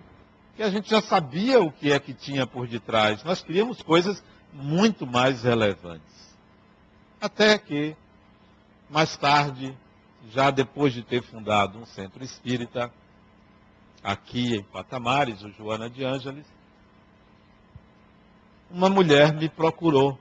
que 0.56 0.62
a 0.62 0.70
gente 0.70 0.88
já 0.88 1.02
sabia 1.02 1.60
o 1.60 1.72
que 1.72 1.92
é 1.92 2.00
que 2.00 2.14
tinha 2.14 2.46
por 2.46 2.68
detrás. 2.68 3.24
Nós 3.24 3.42
queríamos 3.42 3.82
coisas 3.82 4.24
muito 4.54 5.08
mais 5.08 5.42
relevantes. 5.42 6.38
Até 7.20 7.58
que 7.58 7.96
mais 8.90 9.16
tarde, 9.18 9.78
já 10.30 10.50
depois 10.50 10.94
de 10.94 11.04
ter 11.04 11.22
fundado 11.22 11.80
um 11.80 11.86
centro 11.86 12.24
espírita, 12.24 12.92
aqui 14.04 14.56
em 14.56 14.64
Patamares, 14.64 15.42
o 15.44 15.52
Joana 15.52 15.90
de 15.90 16.04
Ângeles, 16.04 16.46
uma 18.70 18.90
mulher 18.90 19.34
me 19.34 19.50
procurou. 19.50 20.18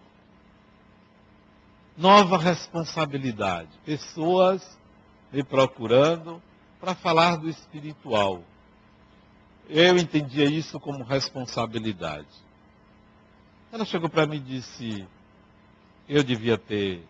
Nova 1.96 2.36
responsabilidade. 2.36 3.70
Pessoas 3.84 4.78
me 5.32 5.42
procurando 5.42 6.42
para 6.78 6.94
falar 6.94 7.36
do 7.36 7.48
espiritual. 7.48 8.44
Eu 9.68 9.96
entendia 9.96 10.44
isso 10.44 10.78
como 10.78 11.02
responsabilidade. 11.02 12.28
Ela 13.72 13.84
chegou 13.84 14.10
para 14.10 14.26
mim 14.26 14.36
e 14.36 14.40
disse: 14.40 15.08
eu 16.08 16.22
devia 16.22 16.56
ter 16.56 17.04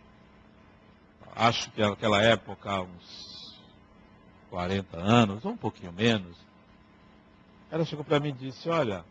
acho 1.37 1.71
que 1.71 1.83
naquela 1.83 2.23
época, 2.23 2.81
uns 2.81 3.55
40 4.51 4.97
anos, 4.97 5.45
ou 5.45 5.53
um 5.53 5.57
pouquinho 5.57 5.93
menos. 5.93 6.37
Ela 7.71 7.85
chegou 7.85 8.05
para 8.05 8.19
mim 8.19 8.31
e 8.31 8.33
disse: 8.33 8.69
Olha, 8.71 9.05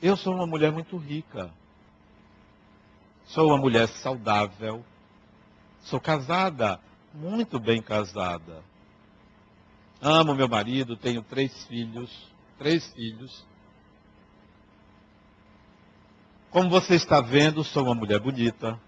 eu 0.00 0.16
sou 0.16 0.34
uma 0.34 0.46
mulher 0.46 0.70
muito 0.70 0.96
rica. 0.96 1.50
Sou 3.24 3.48
uma 3.48 3.58
mulher 3.58 3.88
saudável. 3.88 4.84
Sou 5.82 6.00
casada, 6.00 6.78
muito 7.12 7.58
bem 7.58 7.82
casada. 7.82 8.62
Amo 10.00 10.34
meu 10.34 10.48
marido, 10.48 10.96
tenho 10.96 11.22
três 11.22 11.66
filhos. 11.66 12.30
Três 12.58 12.86
filhos. 12.92 13.44
Como 16.50 16.68
você 16.68 16.94
está 16.94 17.20
vendo, 17.20 17.64
sou 17.64 17.84
uma 17.84 17.94
mulher 17.94 18.20
bonita. 18.20 18.78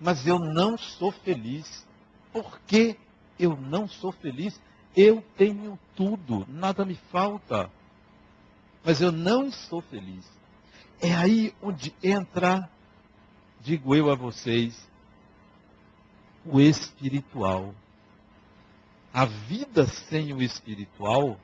Mas 0.00 0.26
eu 0.26 0.38
não 0.38 0.76
sou 0.76 1.10
feliz. 1.10 1.86
Por 2.32 2.60
que 2.66 2.96
eu 3.38 3.56
não 3.56 3.88
sou 3.88 4.12
feliz? 4.12 4.60
Eu 4.94 5.22
tenho 5.36 5.78
tudo, 5.94 6.46
nada 6.48 6.84
me 6.84 6.94
falta 7.10 7.70
mas 8.86 9.00
eu 9.00 9.10
não 9.10 9.48
estou 9.48 9.82
feliz. 9.82 10.24
É 11.00 11.12
aí 11.12 11.52
onde 11.60 11.92
entra, 12.00 12.70
digo 13.60 13.96
eu 13.96 14.12
a 14.12 14.14
vocês, 14.14 14.88
o 16.44 16.60
espiritual. 16.60 17.74
A 19.12 19.24
vida 19.24 19.88
sem 19.88 20.32
o 20.32 20.40
espiritual 20.40 21.36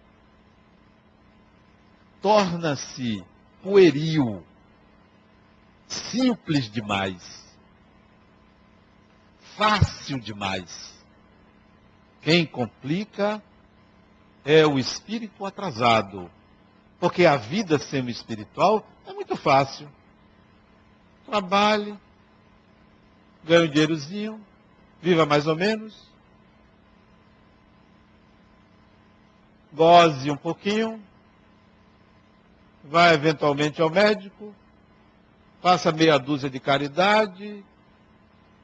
torna-se 2.21 3.25
pueril, 3.61 4.45
simples 5.89 6.71
demais, 6.71 7.42
fácil 9.57 10.19
demais. 10.19 10.93
Quem 12.21 12.47
complica 12.47 13.43
é 14.45 14.67
o 14.67 14.79
espírito 14.79 15.45
atrasado 15.45 16.31
porque 17.03 17.27
a 17.27 17.37
vida 17.37 17.81
semi-espiritual 17.81 18.87
é 19.05 19.13
muito 19.13 19.35
fácil. 19.35 19.89
Trabalhe, 21.27 21.99
ganhe 23.43 23.67
um 23.67 23.71
dinheirozinho, 23.73 24.41
viva 25.01 25.27
mais 25.27 25.49
ou 25.49 25.57
menos, 25.57 26.09
goze 29.73 30.31
um 30.31 30.37
pouquinho, 30.37 31.03
vá 32.85 33.13
eventualmente 33.13 33.83
ao 33.83 33.91
médico, 33.91 34.55
faça 35.61 35.91
meia 35.91 36.19
dúzia 36.19 36.49
de 36.49 36.61
caridade 36.61 37.65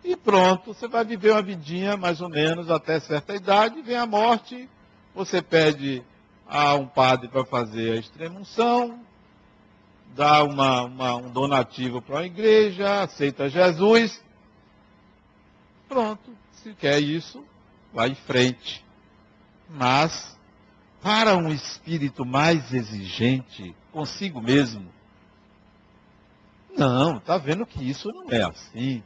e 0.08 0.16
pronto, 0.16 0.72
você 0.72 0.88
vai 0.88 1.04
viver 1.04 1.32
uma 1.32 1.42
vidinha 1.42 1.94
mais 1.94 2.22
ou 2.22 2.30
menos 2.30 2.70
até 2.70 2.98
certa 2.98 3.34
idade, 3.34 3.82
vem 3.82 3.94
a 3.94 4.06
morte, 4.06 4.66
você 5.14 5.42
pede 5.42 6.02
a 6.46 6.74
um 6.76 6.86
padre 6.86 7.28
para 7.28 7.44
fazer 7.44 7.92
a 7.92 7.96
extremunção, 7.96 9.04
dá 10.16 10.42
uma, 10.42 10.84
uma, 10.84 11.16
um 11.16 11.30
donativo 11.30 12.00
para 12.00 12.20
a 12.20 12.26
igreja, 12.26 13.02
aceita 13.02 13.50
Jesus. 13.50 14.24
Pronto, 15.86 16.30
se 16.52 16.72
quer 16.72 17.02
isso, 17.02 17.44
vai 17.92 18.08
em 18.08 18.14
frente. 18.14 18.82
Mas, 19.68 20.38
para 21.02 21.36
um 21.36 21.52
espírito 21.52 22.24
mais 22.24 22.72
exigente 22.72 23.76
consigo 23.92 24.40
mesmo, 24.40 24.90
não, 26.74 27.18
está 27.18 27.36
vendo 27.36 27.66
que 27.66 27.84
isso 27.84 28.08
não 28.08 28.30
é 28.30 28.42
assim. 28.42 29.02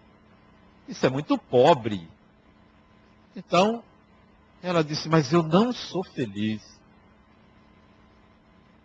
Isso 0.88 1.04
é 1.06 1.08
muito 1.08 1.38
pobre. 1.38 2.08
Então, 3.34 3.82
ela 4.62 4.84
disse, 4.84 5.08
mas 5.08 5.32
eu 5.32 5.42
não 5.42 5.72
sou 5.72 6.04
feliz. 6.04 6.62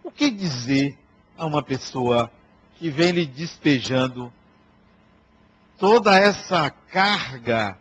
O 0.03 0.11
que 0.11 0.31
dizer 0.31 0.97
a 1.37 1.45
uma 1.45 1.61
pessoa 1.61 2.31
que 2.75 2.89
vem 2.89 3.11
lhe 3.11 3.25
despejando 3.25 4.31
toda 5.77 6.17
essa 6.17 6.69
carga 6.69 7.77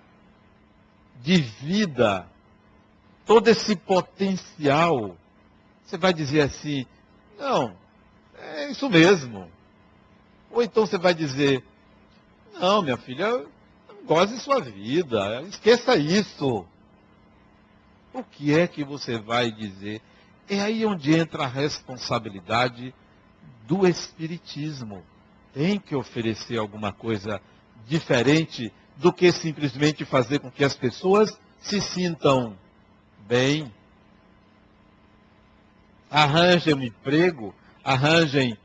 de 1.23 1.41
vida, 1.41 2.29
todo 3.25 3.49
esse 3.49 3.77
potencial? 3.77 5.17
Você 5.85 5.97
vai 5.97 6.13
dizer 6.13 6.41
assim: 6.43 6.85
não, 7.39 7.77
é 8.37 8.71
isso 8.71 8.91
mesmo. 8.91 9.51
Ou 10.51 10.63
então 10.63 10.85
você 10.85 10.99
vai 10.99 11.15
dizer: 11.15 11.63
não, 12.59 12.83
minha 12.83 12.97
filha, 12.97 13.47
goze 14.07 14.39
sua 14.41 14.61
vida, 14.61 15.43
esqueça 15.43 15.97
isso. 15.97 16.65
O 18.15 18.23
que 18.23 18.55
é 18.55 18.67
que 18.67 18.85
você 18.85 19.19
vai 19.19 19.51
dizer? 19.51 20.01
É 20.49 20.61
aí 20.61 20.87
onde 20.87 21.15
entra 21.15 21.43
a 21.43 21.49
responsabilidade 21.49 22.95
do 23.67 23.87
Espiritismo. 23.87 25.03
Tem 25.53 25.79
que 25.79 25.95
oferecer 25.95 26.57
alguma 26.57 26.93
coisa 26.93 27.43
diferente 27.87 28.73
do 28.97 29.13
que 29.13 29.31
simplesmente 29.33 30.05
fazer 30.05 30.39
com 30.39 30.51
que 30.51 30.65
as 30.65 30.77
pessoas 30.77 31.39
se 31.59 31.81
sintam 31.81 32.57
bem. 33.27 33.73
Arranjem 36.11 36.75
um 36.75 36.83
emprego, 36.83 37.55
arranjem 37.83 38.57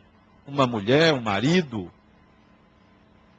uma 0.45 0.67
mulher, 0.67 1.13
um 1.13 1.21
marido, 1.21 1.91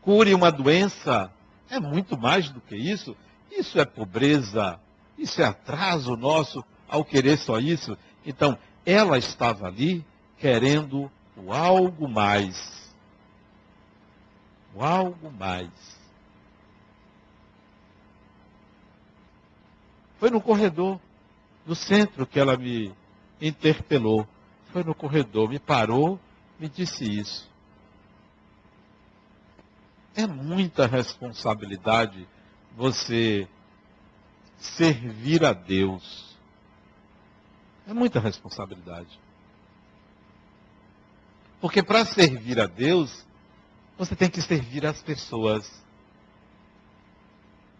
cure 0.02 0.34
uma 0.34 0.50
doença. 0.50 1.32
É 1.72 1.80
muito 1.80 2.18
mais 2.18 2.50
do 2.50 2.60
que 2.60 2.76
isso. 2.76 3.16
Isso 3.50 3.80
é 3.80 3.84
pobreza, 3.86 4.78
isso 5.16 5.40
é 5.40 5.46
atraso 5.46 6.14
nosso 6.18 6.62
ao 6.86 7.02
querer 7.02 7.38
só 7.38 7.58
isso. 7.58 7.96
Então, 8.26 8.58
ela 8.84 9.16
estava 9.16 9.68
ali 9.68 10.04
querendo 10.38 11.10
o 11.34 11.50
algo 11.50 12.06
mais. 12.06 12.92
O 14.74 14.84
algo 14.84 15.32
mais. 15.32 15.70
Foi 20.18 20.28
no 20.28 20.42
corredor 20.42 21.00
do 21.64 21.74
centro 21.74 22.26
que 22.26 22.38
ela 22.38 22.54
me 22.54 22.94
interpelou. 23.40 24.28
Foi 24.72 24.84
no 24.84 24.94
corredor, 24.94 25.48
me 25.48 25.58
parou, 25.58 26.20
me 26.60 26.68
disse 26.68 27.04
isso. 27.04 27.51
É 30.14 30.26
muita 30.26 30.86
responsabilidade 30.86 32.26
você 32.76 33.48
servir 34.58 35.44
a 35.44 35.52
Deus 35.52 36.32
é 37.86 37.92
muita 37.92 38.20
responsabilidade. 38.20 39.20
Porque 41.60 41.82
para 41.82 42.04
servir 42.04 42.60
a 42.60 42.66
Deus, 42.66 43.24
você 43.98 44.14
tem 44.16 44.28
que 44.28 44.40
servir 44.40 44.86
as 44.86 45.02
pessoas. 45.02 45.82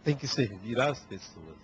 Tem 0.05 0.17
que 0.17 0.27
servir 0.27 0.81
as 0.81 1.01
pessoas. 1.01 1.57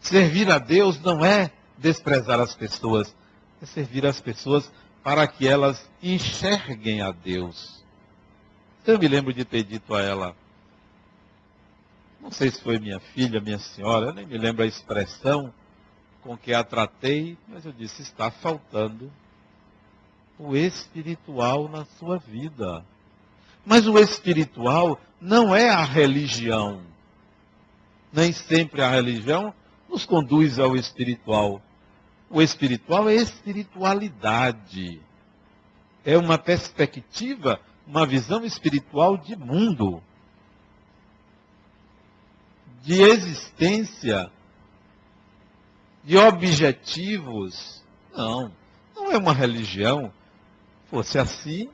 Servir 0.00 0.50
a 0.50 0.58
Deus 0.58 1.00
não 1.00 1.24
é 1.24 1.52
desprezar 1.76 2.40
as 2.40 2.54
pessoas, 2.54 3.14
é 3.62 3.66
servir 3.66 4.04
as 4.06 4.20
pessoas 4.20 4.70
para 5.02 5.26
que 5.26 5.46
elas 5.46 5.88
enxerguem 6.02 7.00
a 7.00 7.12
Deus. 7.12 7.84
Eu 8.86 8.98
me 8.98 9.08
lembro 9.08 9.32
de 9.32 9.44
ter 9.44 9.62
dito 9.62 9.94
a 9.94 10.00
ela, 10.00 10.34
não 12.20 12.30
sei 12.30 12.50
se 12.50 12.62
foi 12.62 12.78
minha 12.78 13.00
filha, 13.00 13.40
minha 13.40 13.58
senhora, 13.58 14.06
eu 14.06 14.14
nem 14.14 14.26
me 14.26 14.38
lembro 14.38 14.62
a 14.62 14.66
expressão, 14.66 15.52
com 16.22 16.36
que 16.36 16.52
a 16.52 16.62
tratei, 16.62 17.36
mas 17.48 17.64
eu 17.64 17.72
disse: 17.72 18.02
está 18.02 18.30
faltando 18.30 19.10
o 20.38 20.56
espiritual 20.56 21.68
na 21.68 21.84
sua 21.98 22.18
vida. 22.18 22.84
Mas 23.64 23.86
o 23.86 23.98
espiritual 23.98 24.98
não 25.20 25.54
é 25.54 25.68
a 25.68 25.84
religião. 25.84 26.82
Nem 28.12 28.32
sempre 28.32 28.82
a 28.82 28.90
religião 28.90 29.54
nos 29.88 30.06
conduz 30.06 30.58
ao 30.58 30.74
espiritual. 30.76 31.62
O 32.28 32.40
espiritual 32.40 33.08
é 33.08 33.14
espiritualidade. 33.14 35.00
É 36.04 36.16
uma 36.16 36.38
perspectiva, 36.38 37.60
uma 37.86 38.06
visão 38.06 38.44
espiritual 38.44 39.16
de 39.16 39.36
mundo, 39.36 40.02
de 42.82 43.00
existência 43.02 44.30
de 46.04 46.16
objetivos. 46.16 47.82
Não, 48.16 48.52
não 48.94 49.12
é 49.12 49.18
uma 49.18 49.32
religião. 49.32 50.12
Fosse 50.90 51.18
assim, 51.18 51.68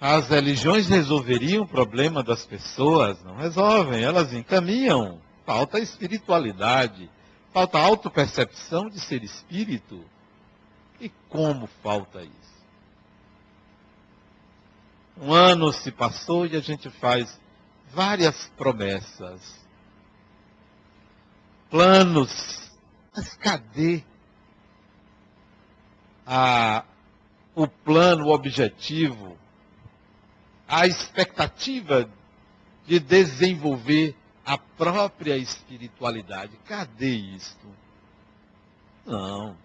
as 0.00 0.28
religiões 0.28 0.88
resolveriam 0.88 1.64
o 1.64 1.68
problema 1.68 2.22
das 2.22 2.44
pessoas, 2.44 3.22
não 3.24 3.36
resolvem, 3.36 4.02
elas 4.02 4.32
encaminham. 4.32 5.20
Falta 5.44 5.78
espiritualidade, 5.78 7.10
falta 7.52 7.78
autopercepção 7.78 8.88
de 8.88 9.00
ser 9.00 9.22
espírito. 9.22 10.04
E 11.00 11.08
como 11.28 11.66
falta 11.82 12.22
isso? 12.22 12.57
Um 15.20 15.32
ano 15.32 15.72
se 15.72 15.90
passou 15.90 16.46
e 16.46 16.56
a 16.56 16.60
gente 16.60 16.88
faz 16.88 17.40
várias 17.90 18.46
promessas, 18.56 19.66
planos, 21.68 22.70
mas 23.14 23.34
cadê 23.34 24.04
a, 26.24 26.84
o 27.54 27.66
plano, 27.66 28.26
o 28.26 28.32
objetivo, 28.32 29.36
a 30.68 30.86
expectativa 30.86 32.08
de 32.86 33.00
desenvolver 33.00 34.14
a 34.44 34.56
própria 34.56 35.36
espiritualidade? 35.36 36.56
Cadê 36.64 37.10
isto? 37.10 37.66
Não. 39.04 39.56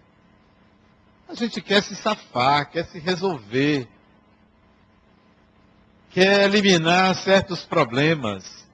A 1.28 1.34
gente 1.34 1.60
quer 1.60 1.82
se 1.82 1.94
safar, 1.94 2.70
quer 2.70 2.84
se 2.86 2.98
resolver, 2.98 3.88
quer 6.14 6.44
eliminar 6.44 7.12
certos 7.16 7.64
problemas. 7.64 8.64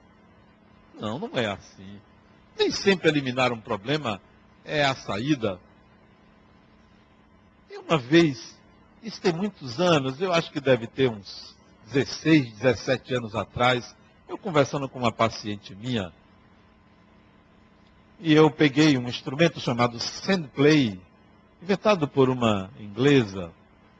Não, 0.97 1.17
não 1.17 1.31
é 1.33 1.47
assim. 1.47 1.99
Nem 2.57 2.69
sempre 2.69 3.09
eliminar 3.09 3.51
um 3.51 3.59
problema 3.59 4.21
é 4.63 4.85
a 4.85 4.95
saída. 4.95 5.59
E 7.67 7.77
uma 7.79 7.97
vez, 7.97 8.55
isso 9.01 9.19
tem 9.19 9.33
muitos 9.33 9.79
anos, 9.79 10.21
eu 10.21 10.31
acho 10.31 10.51
que 10.51 10.61
deve 10.61 10.85
ter 10.85 11.09
uns 11.09 11.55
16, 11.91 12.53
17 12.53 13.15
anos 13.15 13.35
atrás, 13.35 13.95
eu 14.29 14.37
conversando 14.37 14.87
com 14.87 14.99
uma 14.99 15.11
paciente 15.11 15.73
minha, 15.73 16.13
e 18.19 18.33
eu 18.33 18.51
peguei 18.51 18.97
um 18.99 19.07
instrumento 19.09 19.59
chamado 19.59 19.99
Sandplay, 19.99 21.01
inventado 21.61 22.07
por 22.07 22.29
uma 22.29 22.69
inglesa, 22.79 23.51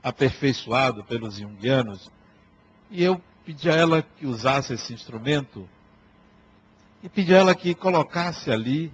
aperfeiçoado 0.04 1.04
pelos 1.04 1.38
junguianos, 1.38 2.12
e 2.92 3.04
eu 3.04 3.20
pedi 3.52 3.70
a 3.70 3.76
ela 3.76 4.02
que 4.02 4.26
usasse 4.26 4.74
esse 4.74 4.94
instrumento 4.94 5.68
e 7.04 7.10
pedi 7.10 7.36
a 7.36 7.40
ela 7.40 7.54
que 7.54 7.76
colocasse 7.76 8.50
ali 8.50 8.94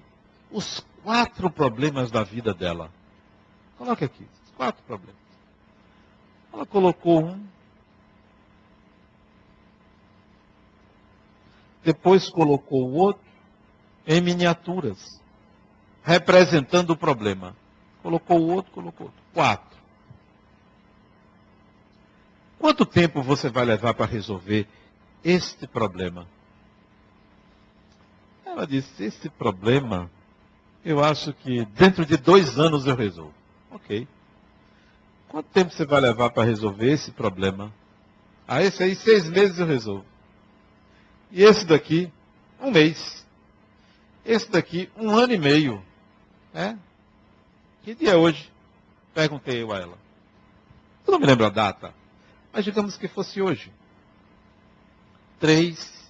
os 0.51 0.83
quatro 1.03 1.47
problemas 1.51 2.09
da 2.09 2.23
vida 2.23 2.55
dela. 2.55 2.91
Coloque 3.77 4.03
aqui, 4.03 4.25
os 4.45 4.51
quatro 4.55 4.83
problemas. 4.83 5.21
Ela 6.51 6.65
colocou 6.65 7.23
um. 7.23 7.45
Depois 11.83 12.27
colocou 12.27 12.89
o 12.89 12.93
outro 12.93 13.21
em 14.07 14.19
miniaturas, 14.21 15.21
representando 16.03 16.91
o 16.91 16.97
problema. 16.97 17.55
Colocou 18.01 18.39
o 18.39 18.47
outro, 18.49 18.71
colocou 18.71 19.07
outro. 19.07 19.21
Quatro. 19.33 19.76
Quanto 22.59 22.85
tempo 22.85 23.21
você 23.21 23.49
vai 23.49 23.65
levar 23.65 23.93
para 23.93 24.05
resolver 24.05 24.67
este 25.23 25.67
problema? 25.67 26.27
Ela 28.45 28.65
disse: 28.65 29.03
Esse 29.03 29.29
problema, 29.29 30.09
eu 30.83 31.03
acho 31.03 31.33
que 31.33 31.65
dentro 31.65 32.05
de 32.05 32.17
dois 32.17 32.57
anos 32.57 32.85
eu 32.87 32.95
resolvo. 32.95 33.33
Ok. 33.69 34.07
Quanto 35.29 35.47
tempo 35.49 35.71
você 35.71 35.85
vai 35.85 36.01
levar 36.01 36.29
para 36.29 36.43
resolver 36.43 36.91
esse 36.91 37.11
problema? 37.11 37.71
Ah, 38.47 38.63
esse 38.63 38.81
aí, 38.81 38.95
seis 38.95 39.29
meses 39.29 39.59
eu 39.59 39.65
resolvo. 39.65 40.05
E 41.29 41.43
esse 41.43 41.65
daqui, 41.65 42.11
um 42.61 42.71
mês. 42.71 43.25
Esse 44.25 44.49
daqui, 44.49 44.89
um 44.95 45.11
ano 45.15 45.33
e 45.33 45.37
meio. 45.37 45.83
É? 46.53 46.75
Que 47.83 47.93
dia 47.93 48.11
é 48.11 48.15
hoje? 48.15 48.51
Perguntei 49.13 49.61
eu 49.61 49.71
a 49.71 49.77
ela. 49.77 49.97
Eu 51.05 51.11
não 51.11 51.19
me 51.19 51.25
lembro 51.25 51.45
a 51.45 51.49
data. 51.49 51.93
Mas 52.57 52.65
digamos 52.65 52.97
que 52.97 53.07
fosse 53.07 53.39
hoje. 53.39 53.71
3 55.39 56.09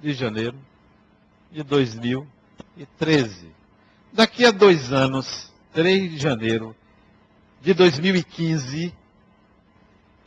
de 0.00 0.12
janeiro 0.12 0.56
de 1.50 1.64
2013. 1.64 3.52
Daqui 4.12 4.46
a 4.46 4.52
dois 4.52 4.92
anos, 4.92 5.52
3 5.72 6.12
de 6.12 6.16
janeiro 6.16 6.76
de 7.60 7.74
2015, 7.74 8.94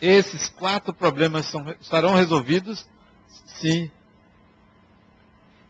esses 0.02 0.50
quatro 0.50 0.94
problemas 0.94 1.46
são, 1.46 1.70
estarão 1.80 2.14
resolvidos? 2.14 2.86
Sim. 3.46 3.90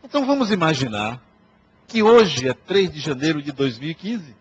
Então 0.02 0.26
vamos 0.26 0.50
imaginar 0.50 1.22
que 1.86 2.02
hoje 2.02 2.48
é 2.48 2.52
3 2.52 2.90
de 2.94 2.98
janeiro 2.98 3.40
de 3.40 3.52
2015. 3.52 4.34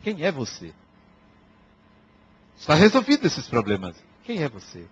Quem 0.00 0.22
é 0.22 0.30
você? 0.30 0.72
Está 2.56 2.74
resolvido 2.74 3.26
esses 3.26 3.48
problemas. 3.48 4.13
Quem 4.24 4.42
é 4.42 4.48
você? 4.48 4.86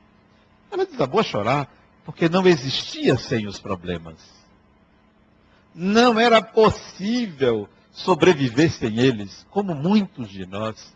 Ela 0.70 0.86
desabou 0.86 1.20
a 1.20 1.24
chorar, 1.24 1.72
porque 2.04 2.28
não 2.28 2.46
existia 2.46 3.16
sem 3.16 3.46
os 3.46 3.58
problemas. 3.58 4.18
Não 5.74 6.20
era 6.20 6.42
possível 6.42 7.68
sobreviver 7.90 8.70
sem 8.70 8.98
eles, 8.98 9.46
como 9.50 9.74
muitos 9.74 10.28
de 10.28 10.46
nós 10.46 10.94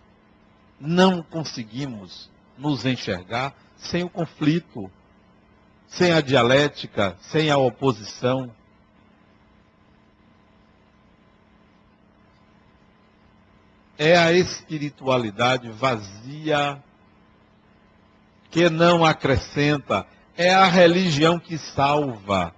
não 0.79 1.22
conseguimos 1.22 2.31
nos 2.59 2.85
enxergar 2.85 3.55
sem 3.77 4.05
o 4.05 4.11
conflito, 4.11 4.90
sem 5.87 6.12
a 6.12 6.20
dialética, 6.20 7.16
sem 7.20 7.51
a 7.51 7.57
oposição. 7.57 8.55
É 13.99 14.16
a 14.16 14.33
espiritualidade 14.33 15.70
vazia 15.70 16.83
que 18.50 18.68
não 18.70 19.04
acrescenta, 19.04 20.06
é 20.37 20.52
a 20.52 20.66
religião 20.66 21.38
que 21.38 21.59
salva. 21.59 22.54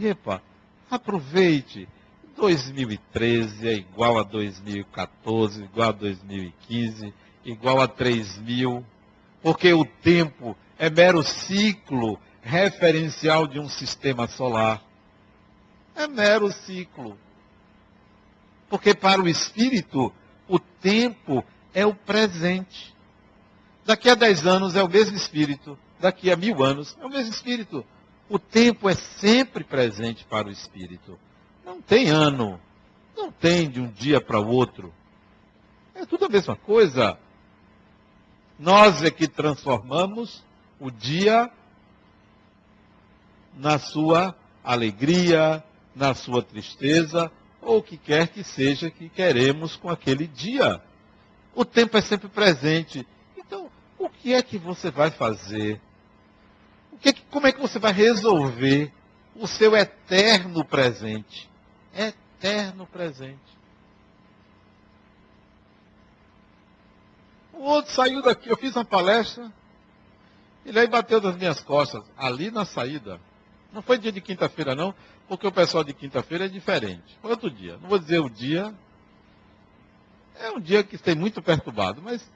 Epa, 0.00 0.42
aproveite. 0.90 1.88
2013 2.36 3.68
é 3.68 3.72
igual 3.74 4.18
a 4.18 4.22
2014, 4.22 5.64
igual 5.64 5.88
a 5.88 5.92
2015, 5.92 7.12
igual 7.44 7.80
a 7.80 7.88
3000, 7.88 8.84
porque 9.42 9.72
o 9.72 9.84
tempo 9.84 10.56
é 10.78 10.88
mero 10.88 11.22
ciclo 11.24 12.18
referencial 12.40 13.46
de 13.46 13.58
um 13.58 13.68
sistema 13.68 14.28
solar. 14.28 14.82
É 15.96 16.06
mero 16.06 16.50
ciclo. 16.52 17.18
Porque 18.68 18.94
para 18.94 19.20
o 19.20 19.28
espírito, 19.28 20.12
o 20.46 20.58
tempo 20.58 21.44
é 21.74 21.84
o 21.84 21.94
presente. 21.94 22.94
Daqui 23.88 24.10
a 24.10 24.14
dez 24.14 24.46
anos 24.46 24.76
é 24.76 24.82
o 24.82 24.88
mesmo 24.88 25.16
espírito, 25.16 25.78
daqui 25.98 26.30
a 26.30 26.36
mil 26.36 26.62
anos 26.62 26.94
é 27.00 27.06
o 27.06 27.08
mesmo 27.08 27.32
espírito. 27.32 27.82
O 28.28 28.38
tempo 28.38 28.86
é 28.86 28.94
sempre 28.94 29.64
presente 29.64 30.26
para 30.26 30.46
o 30.46 30.50
espírito. 30.50 31.18
Não 31.64 31.80
tem 31.80 32.10
ano. 32.10 32.60
Não 33.16 33.32
tem 33.32 33.66
de 33.66 33.80
um 33.80 33.90
dia 33.90 34.20
para 34.20 34.38
o 34.38 34.46
outro. 34.46 34.92
É 35.94 36.04
tudo 36.04 36.26
a 36.26 36.28
mesma 36.28 36.54
coisa. 36.54 37.18
Nós 38.58 39.02
é 39.02 39.10
que 39.10 39.26
transformamos 39.26 40.44
o 40.78 40.90
dia 40.90 41.50
na 43.56 43.78
sua 43.78 44.36
alegria, 44.62 45.64
na 45.96 46.12
sua 46.12 46.42
tristeza, 46.42 47.32
ou 47.62 47.78
o 47.78 47.82
que 47.82 47.96
quer 47.96 48.28
que 48.28 48.44
seja 48.44 48.90
que 48.90 49.08
queremos 49.08 49.76
com 49.76 49.88
aquele 49.88 50.26
dia. 50.26 50.78
O 51.54 51.64
tempo 51.64 51.96
é 51.96 52.02
sempre 52.02 52.28
presente. 52.28 53.06
O 53.98 54.08
que 54.08 54.32
é 54.34 54.42
que 54.42 54.58
você 54.58 54.90
vai 54.90 55.10
fazer 55.10 55.80
que, 56.98 57.12
como 57.30 57.46
é 57.46 57.52
que 57.52 57.60
você 57.60 57.78
vai 57.78 57.92
resolver 57.92 58.92
o 59.34 59.46
seu 59.46 59.76
eterno 59.76 60.64
presente? 60.64 61.48
Eterno 61.94 62.86
presente. 62.86 63.58
O 67.52 67.62
outro 67.62 67.92
saiu 67.92 68.22
daqui, 68.22 68.48
eu 68.48 68.56
fiz 68.56 68.74
uma 68.76 68.84
palestra, 68.84 69.52
ele 70.64 70.78
aí 70.78 70.86
bateu 70.86 71.20
nas 71.20 71.36
minhas 71.36 71.60
costas, 71.60 72.04
ali 72.16 72.50
na 72.50 72.64
saída. 72.64 73.20
Não 73.72 73.82
foi 73.82 73.98
dia 73.98 74.12
de 74.12 74.20
quinta-feira, 74.20 74.74
não, 74.74 74.94
porque 75.28 75.46
o 75.46 75.52
pessoal 75.52 75.84
de 75.84 75.92
quinta-feira 75.92 76.46
é 76.46 76.48
diferente. 76.48 77.18
Foi 77.20 77.30
outro 77.30 77.50
dia. 77.50 77.76
Não 77.78 77.88
vou 77.88 77.98
dizer 77.98 78.20
o 78.20 78.30
dia. 78.30 78.74
É 80.36 80.50
um 80.50 80.60
dia 80.60 80.84
que 80.84 80.96
tem 80.96 81.14
muito 81.14 81.42
perturbado, 81.42 82.00
mas. 82.00 82.26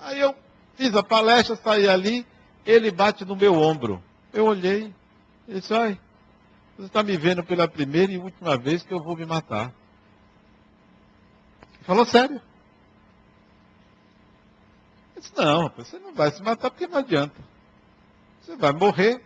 Aí 0.00 0.20
eu 0.20 0.34
fiz 0.78 0.94
a 0.94 1.02
palestra, 1.02 1.56
saí 1.56 1.88
ali, 1.88 2.24
ele 2.64 2.90
bate 2.92 3.24
no 3.24 3.34
meu 3.34 3.54
ombro. 3.54 4.02
Eu 4.32 4.46
olhei, 4.46 4.94
ele 5.48 5.60
disse, 5.60 5.74
ai, 5.74 5.98
você 6.76 6.86
está 6.86 7.02
me 7.02 7.16
vendo 7.16 7.42
pela 7.42 7.66
primeira 7.66 8.12
e 8.12 8.16
última 8.16 8.56
vez 8.56 8.84
que 8.84 8.94
eu 8.94 9.02
vou 9.02 9.16
me 9.16 9.26
matar. 9.26 9.74
Ele 11.74 11.84
falou 11.84 12.06
sério. 12.06 12.40
Eu 15.16 15.20
disse, 15.20 15.32
não, 15.36 15.68
você 15.76 15.98
não 15.98 16.14
vai 16.14 16.30
se 16.30 16.40
matar 16.40 16.70
porque 16.70 16.86
não 16.86 16.98
adianta. 16.98 17.34
Você 18.40 18.54
vai 18.54 18.72
morrer 18.72 19.20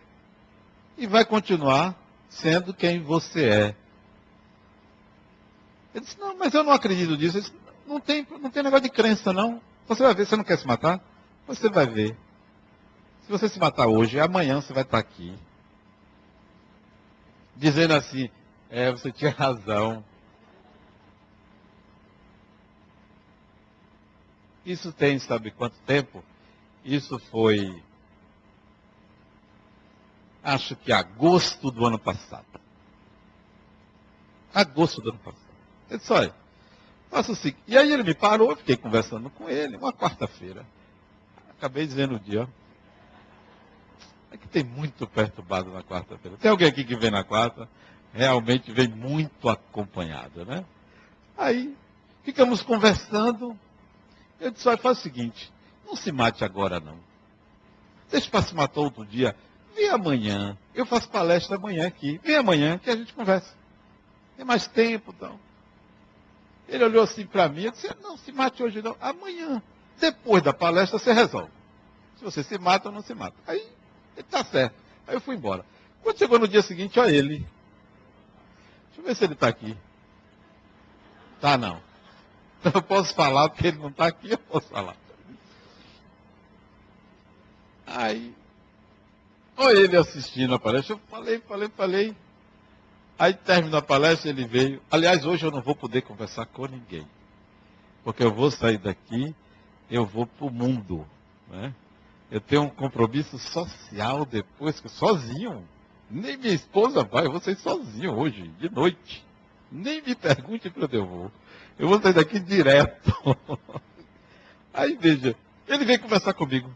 e 0.97 1.05
vai 1.05 1.23
continuar 1.23 1.95
sendo 2.29 2.73
quem 2.73 2.99
você 2.99 3.45
é. 3.45 3.75
Ele 5.93 6.03
disse, 6.03 6.19
não, 6.19 6.35
mas 6.35 6.51
eu 6.55 6.63
não 6.63 6.73
acredito 6.73 7.15
nisso. 7.15 7.39
Disse, 7.39 7.53
não, 7.85 7.99
tem, 7.99 8.25
não 8.41 8.49
tem 8.49 8.63
negócio 8.63 8.85
de 8.85 8.89
crença, 8.89 9.31
não. 9.31 9.61
Você 9.87 10.01
vai 10.01 10.15
ver, 10.15 10.25
você 10.25 10.35
não 10.35 10.43
quer 10.43 10.57
se 10.57 10.65
matar? 10.65 11.12
Você 11.47 11.69
vai 11.69 11.85
ver. 11.85 12.17
Se 13.23 13.31
você 13.31 13.47
se 13.47 13.59
matar 13.59 13.87
hoje, 13.87 14.19
amanhã 14.19 14.61
você 14.61 14.73
vai 14.73 14.83
estar 14.83 14.97
aqui. 14.97 15.37
dizendo 17.55 17.93
assim: 17.93 18.29
é, 18.69 18.91
você 18.91 19.11
tinha 19.11 19.31
razão. 19.37 20.03
Isso 24.65 24.93
tem, 24.93 25.19
sabe 25.19 25.51
quanto 25.51 25.75
tempo? 25.85 26.23
Isso 26.85 27.19
foi, 27.19 27.83
acho 30.41 30.75
que 30.75 30.91
agosto 30.91 31.69
do 31.69 31.85
ano 31.85 31.99
passado. 31.99 32.45
Agosto 34.53 35.01
do 35.01 35.09
ano 35.09 35.19
passado. 35.19 35.43
Ele 35.89 35.99
disse, 35.99 36.13
olha, 36.13 36.33
faça 37.09 37.33
assim. 37.33 37.53
E 37.67 37.77
aí 37.77 37.91
ele 37.91 38.03
me 38.03 38.13
parou, 38.13 38.51
eu 38.51 38.55
fiquei 38.55 38.77
conversando 38.77 39.29
com 39.29 39.49
ele, 39.49 39.75
uma 39.75 39.91
quarta-feira. 39.91 40.65
Acabei 41.63 41.87
dizendo 41.87 42.15
o 42.15 42.19
dia. 42.19 42.45
É 44.29 44.35
que 44.35 44.49
tem 44.49 44.65
muito 44.65 45.07
perturbado 45.07 45.71
na 45.71 45.81
quarta-feira. 45.81 46.35
Tem 46.35 46.51
alguém 46.51 46.67
aqui 46.67 46.83
que 46.83 46.93
vem 46.93 47.09
na 47.09 47.23
quarta? 47.23 47.69
Realmente 48.13 48.69
vem 48.73 48.89
muito 48.89 49.47
acompanhado, 49.47 50.45
né? 50.45 50.65
Aí, 51.37 51.73
ficamos 52.21 52.61
conversando. 52.61 53.57
Eu 54.41 54.51
disse, 54.51 54.67
olha, 54.67 54.77
faz 54.77 54.97
o 54.97 55.01
seguinte, 55.01 55.53
não 55.85 55.95
se 55.95 56.11
mate 56.11 56.43
agora 56.43 56.81
não. 56.81 56.99
Deixa 58.11 58.29
para 58.29 58.41
se 58.41 58.53
matar 58.53 58.81
outro 58.81 59.05
dia. 59.05 59.33
Vem 59.73 59.87
amanhã. 59.87 60.57
Eu 60.75 60.85
faço 60.85 61.09
palestra 61.09 61.55
amanhã 61.55 61.87
aqui. 61.87 62.19
Vem 62.25 62.35
amanhã 62.35 62.77
que 62.77 62.89
a 62.89 62.95
gente 62.97 63.13
conversa. 63.13 63.55
Tem 64.35 64.45
mais 64.45 64.67
tempo, 64.67 65.13
então. 65.15 65.39
Ele 66.67 66.83
olhou 66.83 67.03
assim 67.03 67.25
para 67.25 67.47
mim 67.47 67.67
e 67.67 67.71
disse, 67.71 67.89
não, 68.01 68.17
se 68.17 68.33
mate 68.33 68.61
hoje 68.61 68.81
não. 68.81 68.97
Amanhã. 68.99 69.63
Depois 69.99 70.43
da 70.43 70.53
palestra 70.53 70.99
você 70.99 71.13
resolve. 71.13 71.51
Se 72.17 72.23
você 72.23 72.43
se 72.43 72.57
mata 72.57 72.89
ou 72.89 72.95
não 72.95 73.01
se 73.01 73.13
mata. 73.13 73.35
Aí, 73.47 73.67
ele 74.15 74.27
tá 74.29 74.43
certo. 74.43 74.75
Aí 75.07 75.15
eu 75.15 75.21
fui 75.21 75.35
embora. 75.35 75.65
Quando 76.01 76.17
chegou 76.17 76.39
no 76.39 76.47
dia 76.47 76.61
seguinte, 76.61 76.99
olha 76.99 77.15
ele. 77.15 77.45
Deixa 78.87 78.99
eu 78.99 79.03
ver 79.03 79.15
se 79.15 79.23
ele 79.23 79.33
está 79.33 79.47
aqui. 79.47 79.77
Tá 81.39 81.57
não. 81.57 81.81
Então 82.59 82.71
eu 82.75 82.81
posso 82.81 83.13
falar, 83.13 83.49
porque 83.49 83.67
ele 83.67 83.77
não 83.77 83.89
está 83.89 84.07
aqui, 84.07 84.31
eu 84.31 84.37
posso 84.37 84.67
falar. 84.67 84.95
Aí, 87.85 88.33
olha 89.57 89.79
ele 89.79 89.97
assistindo 89.97 90.53
a 90.53 90.59
palestra. 90.59 90.95
Eu 90.95 90.99
falei, 91.09 91.39
falei, 91.39 91.69
falei. 91.69 92.17
Aí 93.19 93.33
terminou 93.33 93.77
a 93.77 93.81
palestra, 93.81 94.29
ele 94.29 94.45
veio. 94.45 94.81
Aliás, 94.89 95.25
hoje 95.25 95.45
eu 95.45 95.51
não 95.51 95.61
vou 95.61 95.75
poder 95.75 96.01
conversar 96.01 96.45
com 96.45 96.65
ninguém. 96.65 97.07
Porque 98.03 98.23
eu 98.23 98.33
vou 98.33 98.49
sair 98.49 98.77
daqui, 98.77 99.35
eu 99.89 100.05
vou 100.05 100.25
para 100.25 100.45
o 100.45 100.51
mundo. 100.51 101.05
Né? 101.49 101.73
Eu 102.31 102.41
tenho 102.41 102.63
um 102.63 102.69
compromisso 102.69 103.37
social 103.37 104.25
depois, 104.25 104.81
sozinho. 104.87 105.67
Nem 106.09 106.37
minha 106.37 106.53
esposa 106.53 107.03
vai, 107.03 107.25
eu 107.25 107.31
vou 107.31 107.41
sair 107.41 107.55
sozinho 107.57 108.13
hoje, 108.13 108.47
de 108.59 108.69
noite. 108.69 109.25
Nem 109.71 110.01
me 110.01 110.15
pergunte 110.15 110.69
para 110.69 110.85
onde 110.85 110.95
eu 110.95 111.05
vou. 111.05 111.31
Eu 111.77 111.87
vou 111.87 112.01
sair 112.01 112.13
daqui 112.13 112.39
direto. 112.39 113.11
Aí 114.73 114.95
veja, 114.99 115.35
ele 115.67 115.85
veio 115.85 115.99
conversar 115.99 116.33
comigo. 116.33 116.69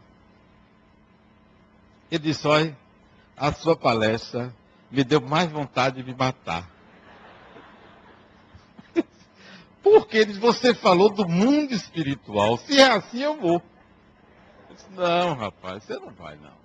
Ele 2.10 2.22
disse, 2.22 2.46
olha, 2.46 2.76
a 3.36 3.52
sua 3.52 3.76
palestra 3.76 4.54
me 4.90 5.04
deu 5.04 5.20
mais 5.20 5.50
vontade 5.50 6.02
de 6.02 6.10
me 6.10 6.16
matar. 6.16 6.68
Porque 9.90 10.24
você 10.26 10.74
falou 10.74 11.08
do 11.08 11.26
mundo 11.26 11.72
espiritual. 11.72 12.58
Se 12.58 12.78
é 12.78 12.92
assim, 12.92 13.22
eu 13.22 13.36
vou. 13.40 13.62
Eu 14.68 14.76
disse, 14.76 14.90
não, 14.90 15.34
rapaz, 15.34 15.82
você 15.82 15.98
não 15.98 16.10
vai, 16.10 16.36
não. 16.36 16.58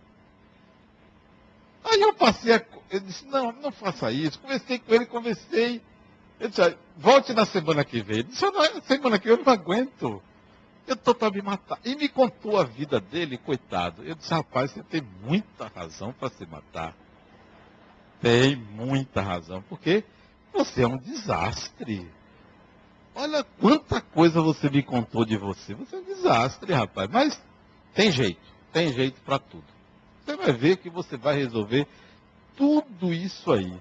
Aí 1.86 2.02
eu 2.02 2.14
passei 2.14 2.54
a. 2.54 2.62
Eu 2.90 3.00
disse, 3.00 3.26
não, 3.28 3.52
não 3.54 3.72
faça 3.72 4.12
isso. 4.12 4.40
Conversei 4.40 4.78
com 4.78 4.94
ele, 4.94 5.06
conversei. 5.06 5.82
Ele 6.40 6.50
disse, 6.50 6.78
volte 6.98 7.34
na 7.34 7.46
semana 7.46 7.86
que 7.86 8.02
vem. 8.02 8.20
Ele 8.20 8.24
disse, 8.24 8.44
não, 8.46 8.82
semana 8.82 9.18
que 9.18 9.28
vem 9.28 9.38
eu 9.38 9.44
não 9.44 9.54
aguento. 9.54 10.22
Eu 10.86 10.96
estou 10.96 11.16
para 11.16 11.32
me 11.32 11.42
matar. 11.42 11.80
E 11.86 11.96
me 11.96 12.10
contou 12.10 12.60
a 12.60 12.66
vida 12.66 13.00
dele, 13.00 13.38
coitado. 13.38 14.04
Eu 14.04 14.16
disse, 14.16 14.34
rapaz, 14.34 14.72
você 14.72 14.84
tem 14.84 15.02
muita 15.24 15.72
razão 15.74 16.12
para 16.12 16.30
se 16.30 16.46
matar. 16.46 16.94
Tem 18.22 18.56
muita 18.56 19.22
razão, 19.22 19.62
porque 19.70 20.04
você 20.54 20.84
é 20.84 20.88
um 20.88 20.98
desastre. 20.98 22.10
Olha 23.16 23.44
quanta 23.44 24.02
coisa 24.02 24.42
você 24.42 24.70
me 24.70 24.82
contou 24.82 25.24
de 25.24 25.38
você. 25.38 25.74
Você 25.74 25.96
é 25.96 26.00
um 26.00 26.04
desastre, 26.04 26.74
rapaz. 26.74 27.10
Mas 27.12 27.42
tem 27.94 28.12
jeito, 28.12 28.42
tem 28.72 28.92
jeito 28.92 29.22
para 29.22 29.38
tudo. 29.38 29.66
Você 30.26 30.36
vai 30.36 30.52
ver 30.52 30.78
que 30.78 30.90
você 30.90 31.18
vai 31.18 31.36
resolver 31.36 31.88
tudo 32.56 33.14
isso 33.14 33.52
aí, 33.52 33.74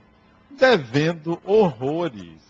devendo 0.51 1.40
horrores. 1.45 2.40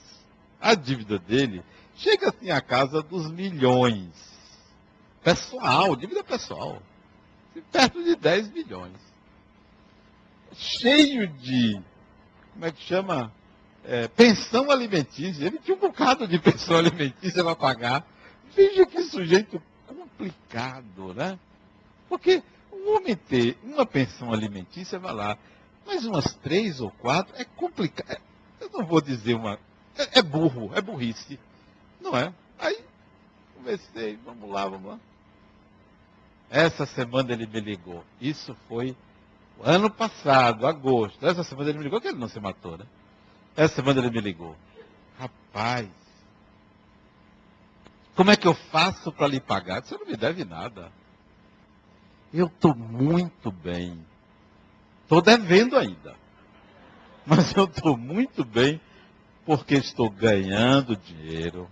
A 0.61 0.75
dívida 0.75 1.19
dele 1.19 1.63
chega 1.97 2.31
assim 2.31 2.51
à 2.51 2.61
casa 2.61 3.03
dos 3.03 3.31
milhões. 3.31 4.11
Pessoal, 5.23 5.95
dívida 5.95 6.25
pessoal. 6.25 6.81
Perto 7.71 8.03
de 8.03 8.17
10 8.17 8.53
milhões. 8.53 8.97
Cheio 10.55 11.29
de, 11.29 11.81
como 12.53 12.67
é 12.67 12.73
que 12.73 12.83
chama? 12.83 13.33
É, 13.85 14.09
pensão 14.09 14.71
alimentícia. 14.71 15.45
Ele 15.45 15.59
tinha 15.59 15.77
um 15.77 15.81
bocado 15.81 16.27
de 16.27 16.39
pensão 16.39 16.77
alimentícia 16.77 17.43
para 17.43 17.57
pagar. 17.57 18.07
Veja 18.55 18.87
que 18.87 19.03
sujeito 19.05 19.61
complicado, 19.87 21.15
né? 21.15 21.39
Porque 22.09 22.43
o 22.71 22.97
homem 22.97 23.17
ter 23.17 23.59
uma 23.63 23.87
pensão 23.87 24.33
alimentícia, 24.33 24.99
vai 24.99 25.13
lá, 25.13 25.39
mas 25.87 26.05
umas 26.05 26.35
três 26.35 26.81
ou 26.81 26.91
quatro 26.91 27.35
é 27.37 27.45
complicado. 27.45 28.11
É, 28.11 28.21
eu 28.61 28.71
não 28.71 28.85
vou 28.85 29.01
dizer 29.01 29.35
uma. 29.35 29.59
É, 29.97 30.19
é 30.19 30.23
burro, 30.23 30.71
é 30.75 30.81
burrice. 30.81 31.39
Não 32.01 32.17
é? 32.17 32.33
Aí, 32.59 32.79
conversei, 33.55 34.19
vamos 34.25 34.51
lá, 34.51 34.67
vamos 34.67 34.93
lá. 34.93 34.99
Essa 36.51 36.85
semana 36.87 37.33
ele 37.33 37.47
me 37.47 37.61
ligou. 37.61 38.05
Isso 38.21 38.55
foi 38.69 38.95
ano 39.63 39.91
passado, 39.91 40.67
agosto. 40.67 41.27
Essa 41.27 41.43
semana 41.43 41.71
ele 41.71 41.79
me 41.79 41.85
ligou, 41.85 42.01
que 42.01 42.09
ele 42.09 42.19
não 42.19 42.29
se 42.29 42.39
matou, 42.39 42.77
né? 42.77 42.85
Essa 43.57 43.77
semana 43.77 44.01
ele 44.01 44.11
me 44.11 44.21
ligou. 44.21 44.57
Rapaz, 45.19 45.89
como 48.15 48.31
é 48.31 48.37
que 48.37 48.47
eu 48.47 48.55
faço 48.55 49.13
para 49.13 49.27
lhe 49.27 49.41
pagar? 49.41 49.83
Você 49.83 49.97
não 49.97 50.07
me 50.07 50.17
deve 50.17 50.45
nada. 50.45 50.91
Eu 52.33 52.47
estou 52.47 52.75
muito 52.75 53.51
bem. 53.51 54.05
Estou 55.03 55.21
devendo 55.21 55.77
ainda. 55.77 56.15
Mas 57.27 57.55
eu 57.55 57.65
estou 57.65 57.97
muito 57.97 58.45
bem 58.45 58.81
porque 59.45 59.75
estou 59.75 60.09
ganhando 60.09 60.97
dinheiro, 60.97 61.69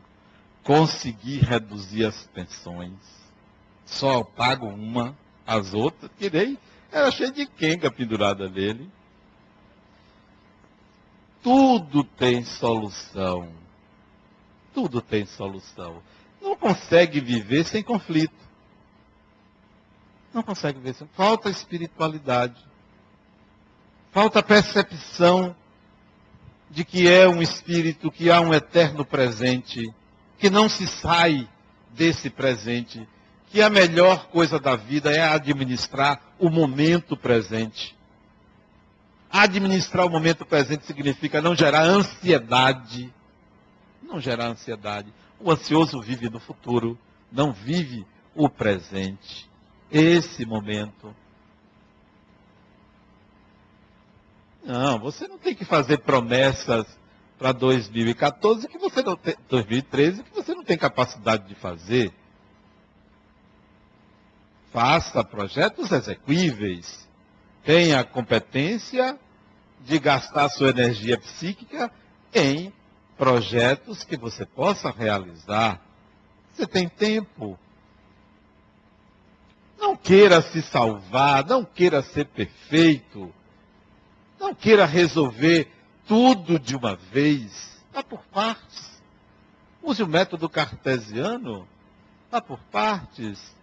consegui 0.63 1.39
reduzir 1.39 2.05
as 2.05 2.27
pensões 2.29 3.21
só 3.91 4.23
pago 4.23 4.67
uma, 4.67 5.17
as 5.47 5.75
outras, 5.75 6.11
tirei, 6.19 6.57
era 6.93 7.11
cheio 7.11 7.33
de 7.33 7.45
quenga 7.45 7.91
pendurada 7.91 8.49
nele. 8.49 8.89
Tudo 11.43 12.05
tem 12.05 12.45
solução. 12.45 13.49
Tudo 14.75 15.01
tem 15.01 15.27
solução. 15.27 16.03
Não 16.41 16.57
consegue 16.57 17.21
viver 17.21 17.65
sem 17.65 17.83
conflito. 17.83 18.35
Não 20.33 20.43
consegue 20.43 20.79
viver 20.79 20.95
sem. 20.95 21.09
Falta 21.09 21.51
espiritualidade. 21.51 22.65
Falta 24.13 24.43
percepção 24.43 25.55
de 26.71 26.85
que 26.85 27.09
é 27.09 27.29
um 27.29 27.43
espírito, 27.43 28.11
que 28.11 28.31
há 28.31 28.41
um 28.41 28.55
eterno 28.55 29.05
presente, 29.05 29.93
que 30.39 30.49
não 30.49 30.69
se 30.69 30.87
sai 30.87 31.49
desse 31.91 32.31
presente 32.31 33.07
que 33.51 33.61
a 33.61 33.69
melhor 33.69 34.29
coisa 34.29 34.61
da 34.61 34.77
vida 34.77 35.11
é 35.11 35.21
administrar 35.21 36.21
o 36.39 36.49
momento 36.49 37.17
presente. 37.17 37.97
Administrar 39.33 40.07
o 40.07 40.11
momento 40.11 40.45
presente 40.45 40.85
significa 40.85 41.41
não 41.41 41.55
gerar 41.55 41.83
ansiedade. 41.83 43.13
Não 44.03 44.21
gerar 44.21 44.47
ansiedade. 44.47 45.13
O 45.39 45.51
ansioso 45.51 46.01
vive 46.01 46.29
no 46.29 46.41
futuro, 46.41 46.99
não 47.31 47.53
vive 47.53 48.05
o 48.35 48.49
presente. 48.49 49.49
Esse 49.91 50.45
momento. 50.45 51.15
Não, 54.65 54.99
você 54.99 55.27
não 55.27 55.39
tem 55.39 55.55
que 55.55 55.65
fazer 55.65 55.99
promessas 55.99 56.87
para 57.39 57.53
2014 57.53 58.69
que 58.69 58.79
você 58.79 59.03
não 59.03 59.17
tem, 59.17 59.35
2013 59.49 60.23
que 60.23 60.35
você 60.35 60.55
não 60.55 60.63
tem 60.63 60.77
capacidade 60.77 61.49
de 61.49 61.55
fazer. 61.55 62.13
Faça 64.73 65.25
projetos 65.25 65.91
execuíveis. 65.91 67.09
Tenha 67.65 68.01
a 68.01 68.05
competência 68.05 69.19
de 69.81 69.99
gastar 69.99 70.49
sua 70.49 70.71
energia 70.71 71.19
psíquica 71.19 71.91
em 72.35 72.73
projetos 73.17 74.05
que 74.05 74.17
você 74.17 74.47
possa 74.47 74.91
realizar. 74.91 75.81
Você 76.53 76.67
tem 76.67 76.89
tempo. 76.89 77.59
Não 79.79 79.97
queira 79.97 80.43
se 80.43 80.63
salvar, 80.63 81.45
não 81.47 81.65
queira 81.65 82.03
ser 82.03 82.27
perfeito. 82.27 83.33
Não 84.39 84.55
queira 84.55 84.87
resolver 84.87 85.71
tudo 86.07 86.59
de 86.59 86.75
uma 86.75 86.97
vez. 86.97 87.79
Vá 87.93 88.03
por 88.03 88.23
partes. 88.27 89.01
Use 89.83 90.03
o 90.03 90.07
método 90.07 90.49
cartesiano. 90.49 91.69
Vá 92.31 92.41
por 92.41 92.59
partes. 92.71 93.55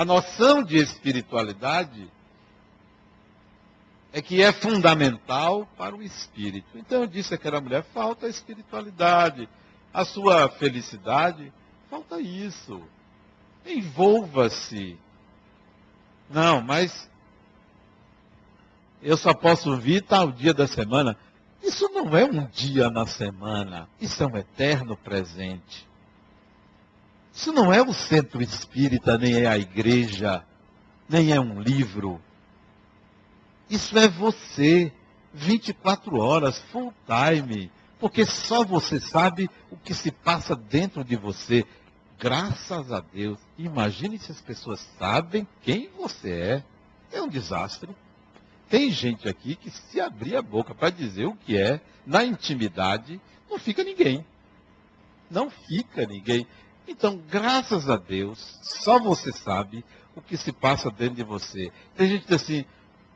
A 0.00 0.04
noção 0.06 0.62
de 0.62 0.78
espiritualidade 0.78 2.10
é 4.14 4.22
que 4.22 4.42
é 4.42 4.50
fundamental 4.50 5.68
para 5.76 5.94
o 5.94 6.02
espírito. 6.02 6.78
Então 6.78 7.02
eu 7.02 7.06
disse 7.06 7.34
àquela 7.34 7.60
mulher, 7.60 7.84
falta 7.92 8.24
a 8.24 8.30
espiritualidade, 8.30 9.46
a 9.92 10.02
sua 10.06 10.48
felicidade, 10.48 11.52
falta 11.90 12.18
isso. 12.18 12.82
Envolva-se. 13.66 14.98
Não, 16.30 16.62
mas 16.62 17.06
eu 19.02 19.18
só 19.18 19.34
posso 19.34 19.76
vir 19.76 20.00
tal 20.00 20.32
dia 20.32 20.54
da 20.54 20.66
semana. 20.66 21.14
Isso 21.62 21.86
não 21.90 22.16
é 22.16 22.24
um 22.24 22.46
dia 22.46 22.88
na 22.88 23.04
semana, 23.04 23.86
isso 24.00 24.22
é 24.22 24.26
um 24.26 24.38
eterno 24.38 24.96
presente. 24.96 25.89
Isso 27.32 27.52
não 27.52 27.72
é 27.72 27.80
o 27.82 27.92
centro 27.92 28.42
espírita, 28.42 29.16
nem 29.16 29.34
é 29.34 29.46
a 29.46 29.58
igreja, 29.58 30.44
nem 31.08 31.32
é 31.32 31.40
um 31.40 31.60
livro. 31.60 32.20
Isso 33.68 33.96
é 33.98 34.08
você, 34.08 34.92
24 35.32 36.16
horas, 36.18 36.58
full 36.72 36.92
time, 37.06 37.70
porque 37.98 38.26
só 38.26 38.64
você 38.64 38.98
sabe 38.98 39.48
o 39.70 39.76
que 39.76 39.94
se 39.94 40.10
passa 40.10 40.56
dentro 40.56 41.04
de 41.04 41.16
você. 41.16 41.64
Graças 42.18 42.92
a 42.92 43.00
Deus. 43.00 43.38
Imagine 43.56 44.18
se 44.18 44.32
as 44.32 44.40
pessoas 44.40 44.80
sabem 44.98 45.46
quem 45.62 45.88
você 45.96 46.30
é. 46.30 46.64
É 47.12 47.22
um 47.22 47.28
desastre. 47.28 47.90
Tem 48.68 48.90
gente 48.90 49.28
aqui 49.28 49.56
que 49.56 49.70
se 49.70 50.00
abrir 50.00 50.36
a 50.36 50.42
boca 50.42 50.74
para 50.74 50.90
dizer 50.90 51.26
o 51.26 51.34
que 51.34 51.56
é, 51.56 51.80
na 52.06 52.24
intimidade, 52.24 53.20
não 53.50 53.58
fica 53.58 53.82
ninguém. 53.82 54.24
Não 55.30 55.50
fica 55.50 56.06
ninguém. 56.06 56.46
Então, 56.90 57.22
graças 57.30 57.88
a 57.88 57.96
Deus, 57.96 58.58
só 58.62 58.98
você 58.98 59.32
sabe 59.32 59.84
o 60.14 60.20
que 60.20 60.36
se 60.36 60.50
passa 60.50 60.90
dentro 60.90 61.14
de 61.14 61.22
você. 61.22 61.70
Tem 61.96 62.08
gente 62.08 62.22
que 62.22 62.32
diz 62.32 62.42
assim, 62.42 62.64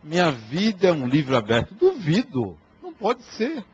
minha 0.03 0.31
vida 0.31 0.87
é 0.87 0.93
um 0.93 1.09
livro 1.09 1.37
aberto. 1.37 1.75
Duvido. 1.75 2.57
Não 2.81 2.93
pode 2.93 3.25
ser. 3.25 3.65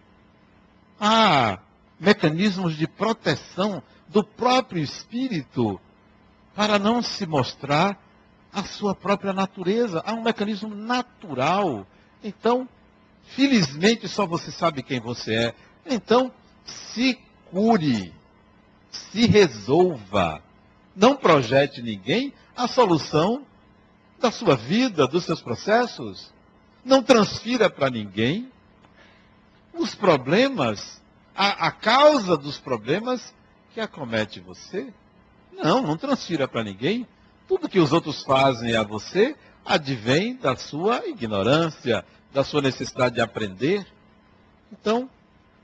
Há 0.98 1.58
mecanismos 1.98 2.76
de 2.76 2.88
proteção 2.88 3.82
do 4.08 4.24
próprio 4.24 4.82
espírito 4.82 5.78
para 6.54 6.78
não 6.78 7.02
se 7.02 7.26
mostrar 7.26 8.02
a 8.50 8.64
sua 8.64 8.94
própria 8.94 9.34
natureza. 9.34 10.02
Há 10.06 10.14
um 10.14 10.22
mecanismo 10.22 10.74
natural. 10.74 11.86
Então, 12.24 12.66
felizmente 13.22 14.08
só 14.08 14.24
você 14.24 14.50
sabe 14.50 14.82
quem 14.82 14.98
você 14.98 15.34
é. 15.34 15.54
Então, 15.84 16.32
se 16.64 17.18
cure, 17.50 18.14
se 18.90 19.26
resolva. 19.26 20.42
Não 20.94 21.16
projete 21.16 21.80
ninguém 21.82 22.32
a 22.56 22.66
solução 22.66 23.46
da 24.18 24.30
sua 24.30 24.56
vida, 24.56 25.06
dos 25.06 25.24
seus 25.24 25.40
processos. 25.40 26.32
Não 26.84 27.02
transfira 27.02 27.70
para 27.70 27.90
ninguém 27.90 28.50
os 29.72 29.94
problemas, 29.94 31.00
a, 31.34 31.68
a, 31.68 31.70
causa 31.70 32.36
dos 32.36 32.58
problemas 32.58 33.34
que 33.72 33.80
acomete 33.80 34.40
você. 34.40 34.92
Não, 35.52 35.82
não 35.82 35.96
transfira 35.96 36.46
para 36.48 36.64
ninguém. 36.64 37.06
Tudo 37.46 37.68
que 37.68 37.78
os 37.78 37.92
outros 37.92 38.22
fazem 38.22 38.76
a 38.76 38.82
você 38.82 39.36
advém 39.64 40.36
da 40.36 40.56
sua 40.56 41.06
ignorância, 41.06 42.04
da 42.32 42.44
sua 42.44 42.62
necessidade 42.62 43.16
de 43.16 43.20
aprender. 43.20 43.86
Então, 44.72 45.08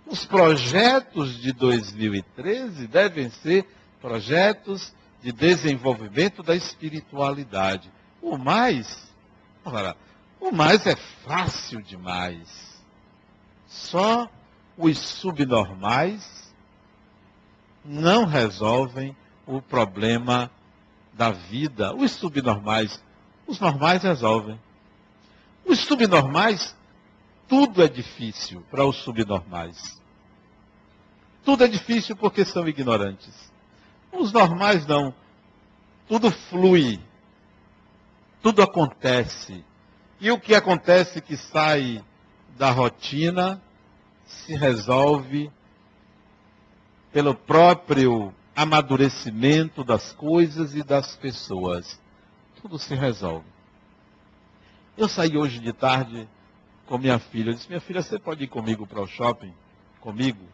os 0.07 0.25
projetos 0.25 1.41
de 1.41 1.53
2013 1.53 2.87
devem 2.87 3.29
ser 3.29 3.67
projetos 4.01 4.95
de 5.23 5.33
desenvolvimento 5.33 6.43
da 6.43 6.55
espiritualidade. 6.55 7.91
O 8.23 8.39
mais, 8.39 9.13
ora, 9.65 9.97
o 10.41 10.53
mais 10.53 10.87
é 10.87 10.95
fácil 10.95 11.83
demais. 11.83 12.77
Só 13.67 14.29
os 14.77 14.99
subnormais 14.99 16.55
não 17.85 18.25
resolvem 18.25 19.17
o 19.47 19.61
problema 19.61 20.51
da 21.13 21.31
vida. 21.31 21.95
Os 21.95 22.13
subnormais, 22.13 23.03
os 23.47 23.59
normais 23.59 24.03
resolvem. 24.03 24.61
Os 25.65 25.81
subnormais, 25.81 26.76
tudo 27.49 27.83
é 27.83 27.89
difícil 27.89 28.65
para 28.71 28.85
os 28.85 28.97
subnormais. 28.97 30.01
Tudo 31.45 31.65
é 31.65 31.69
difícil 31.69 32.17
porque 32.17 32.45
são 32.45 32.67
ignorantes. 32.69 33.53
Os 34.13 34.33
normais 34.33 34.87
não. 34.87 35.15
Tudo 36.09 36.31
flui 36.31 37.01
tudo 38.47 38.63
acontece. 38.63 39.65
E 40.21 40.31
o 40.31 40.39
que 40.39 40.55
acontece 40.55 41.21
que 41.21 41.37
sai 41.37 42.01
da 42.57 42.71
rotina 42.71 43.61
se 44.25 44.55
resolve 44.55 45.51
pelo 47.13 47.35
próprio 47.35 48.33
amadurecimento 48.55 49.83
das 49.83 50.13
coisas 50.13 50.77
e 50.77 50.85
das 50.85 51.17
pessoas. 51.17 52.01
Tudo 52.63 52.79
se 52.79 52.95
resolve. 52.95 53.49
Eu 54.97 55.09
saí 55.09 55.37
hoje 55.37 55.59
de 55.59 55.73
tarde 55.73 56.29
com 56.87 56.99
minha 56.99 57.19
filha. 57.19 57.51
Eu 57.51 57.55
disse, 57.55 57.69
minha 57.69 57.81
filha, 57.81 58.03
você 58.03 58.19
pode 58.19 58.45
ir 58.45 58.49
comigo 58.49 58.87
para 58.87 59.01
o 59.01 59.07
shopping? 59.07 59.53
Comigo? 60.01 60.45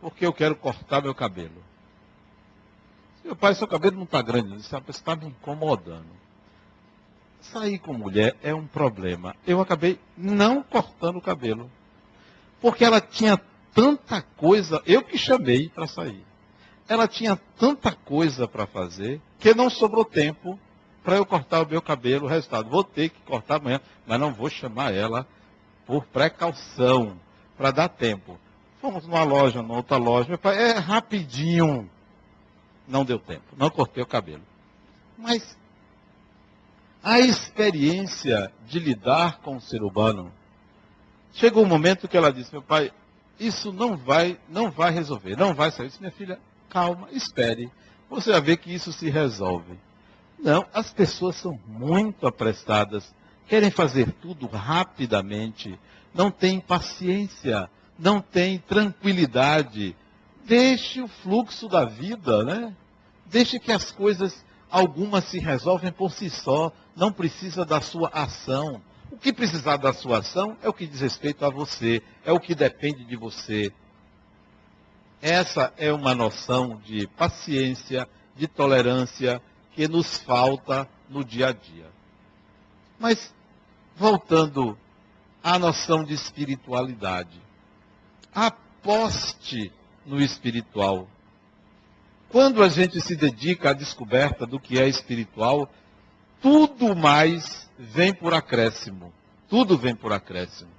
Porque 0.00 0.26
eu 0.26 0.32
quero 0.32 0.56
cortar 0.56 1.02
meu 1.02 1.14
cabelo. 1.14 1.62
Meu 3.24 3.36
pai, 3.36 3.54
seu 3.54 3.66
cabelo 3.66 3.96
não 3.96 4.04
está 4.04 4.22
grande. 4.22 4.62
Você 4.62 4.76
está 4.88 5.16
me 5.16 5.26
incomodando. 5.26 6.06
Sair 7.40 7.78
com 7.78 7.92
mulher 7.92 8.36
é 8.42 8.54
um 8.54 8.66
problema. 8.66 9.34
Eu 9.46 9.60
acabei 9.60 9.98
não 10.16 10.62
cortando 10.62 11.16
o 11.16 11.22
cabelo. 11.22 11.70
Porque 12.60 12.84
ela 12.84 13.00
tinha 13.00 13.40
tanta 13.74 14.22
coisa, 14.22 14.82
eu 14.86 15.02
que 15.02 15.18
chamei 15.18 15.68
para 15.68 15.86
sair. 15.86 16.24
Ela 16.88 17.06
tinha 17.06 17.36
tanta 17.58 17.92
coisa 17.92 18.48
para 18.48 18.66
fazer 18.66 19.20
que 19.38 19.54
não 19.54 19.68
sobrou 19.68 20.04
tempo 20.04 20.58
para 21.04 21.16
eu 21.16 21.26
cortar 21.26 21.62
o 21.62 21.68
meu 21.68 21.82
cabelo. 21.82 22.26
O 22.26 22.28
resultado, 22.28 22.70
vou 22.70 22.82
ter 22.82 23.10
que 23.10 23.20
cortar 23.22 23.56
amanhã, 23.56 23.80
mas 24.06 24.18
não 24.18 24.32
vou 24.32 24.48
chamar 24.48 24.94
ela 24.94 25.26
por 25.86 26.04
precaução, 26.06 27.18
para 27.56 27.70
dar 27.70 27.88
tempo. 27.88 28.38
Fomos 28.80 29.06
numa 29.06 29.22
loja, 29.22 29.62
numa 29.62 29.76
outra 29.76 29.96
loja. 29.96 30.28
Meu 30.28 30.38
pai, 30.38 30.70
é 30.70 30.72
rapidinho. 30.72 31.88
Não 32.86 33.04
deu 33.04 33.18
tempo, 33.18 33.44
não 33.56 33.70
cortei 33.70 34.02
o 34.02 34.06
cabelo. 34.06 34.42
Mas 35.16 35.56
a 37.06 37.20
experiência 37.20 38.52
de 38.66 38.80
lidar 38.80 39.38
com 39.38 39.56
o 39.56 39.60
ser 39.60 39.80
humano. 39.80 40.32
Chegou 41.32 41.62
um 41.62 41.68
momento 41.68 42.08
que 42.08 42.16
ela 42.16 42.32
disse, 42.32 42.50
meu 42.50 42.62
pai, 42.62 42.90
isso 43.38 43.72
não 43.72 43.96
vai, 43.96 44.36
não 44.48 44.72
vai 44.72 44.90
resolver, 44.90 45.36
não 45.36 45.54
vai 45.54 45.70
sair. 45.70 45.86
Disse, 45.86 46.00
minha 46.00 46.10
filha, 46.10 46.40
calma, 46.68 47.06
espere. 47.12 47.70
Você 48.10 48.32
vai 48.32 48.40
ver 48.40 48.56
que 48.56 48.74
isso 48.74 48.92
se 48.92 49.08
resolve. 49.08 49.78
Não, 50.36 50.66
as 50.74 50.92
pessoas 50.92 51.36
são 51.36 51.56
muito 51.64 52.26
apressadas, 52.26 53.14
querem 53.48 53.70
fazer 53.70 54.12
tudo 54.12 54.46
rapidamente, 54.46 55.78
não 56.14 56.30
têm 56.30 56.60
paciência, 56.60 57.70
não 57.98 58.20
têm 58.20 58.58
tranquilidade. 58.58 59.96
Deixe 60.44 61.00
o 61.00 61.08
fluxo 61.08 61.68
da 61.68 61.84
vida, 61.84 62.44
né? 62.44 62.74
Deixe 63.26 63.58
que 63.58 63.72
as 63.72 63.90
coisas 63.90 64.44
algumas 64.70 65.24
se 65.24 65.38
resolvem 65.38 65.92
por 65.92 66.10
si 66.10 66.28
só, 66.28 66.72
não 66.94 67.12
precisa 67.12 67.64
da 67.64 67.80
sua 67.80 68.08
ação. 68.08 68.80
O 69.10 69.16
que 69.16 69.32
precisar 69.32 69.76
da 69.76 69.92
sua 69.92 70.18
ação 70.18 70.56
é 70.62 70.68
o 70.68 70.72
que 70.72 70.86
diz 70.86 71.00
respeito 71.00 71.44
a 71.44 71.50
você, 71.50 72.02
é 72.24 72.32
o 72.32 72.40
que 72.40 72.54
depende 72.54 73.04
de 73.04 73.16
você. 73.16 73.72
Essa 75.22 75.72
é 75.76 75.92
uma 75.92 76.14
noção 76.14 76.80
de 76.84 77.06
paciência, 77.06 78.08
de 78.36 78.46
tolerância 78.46 79.40
que 79.72 79.88
nos 79.88 80.18
falta 80.18 80.88
no 81.08 81.24
dia 81.24 81.48
a 81.48 81.52
dia. 81.52 81.86
Mas, 82.98 83.34
voltando 83.96 84.78
à 85.42 85.58
noção 85.58 86.04
de 86.04 86.12
espiritualidade, 86.12 87.40
aposte 88.34 89.72
no 90.04 90.20
espiritual. 90.20 91.08
Quando 92.28 92.62
a 92.62 92.68
gente 92.68 93.00
se 93.00 93.16
dedica 93.16 93.70
à 93.70 93.72
descoberta 93.72 94.46
do 94.46 94.60
que 94.60 94.78
é 94.78 94.86
espiritual, 94.86 95.70
tudo 96.42 96.94
mais 96.94 97.70
vem 97.78 98.12
por 98.12 98.34
acréscimo. 98.34 99.12
Tudo 99.48 99.78
vem 99.78 99.94
por 99.94 100.12
acréscimo. 100.12 100.70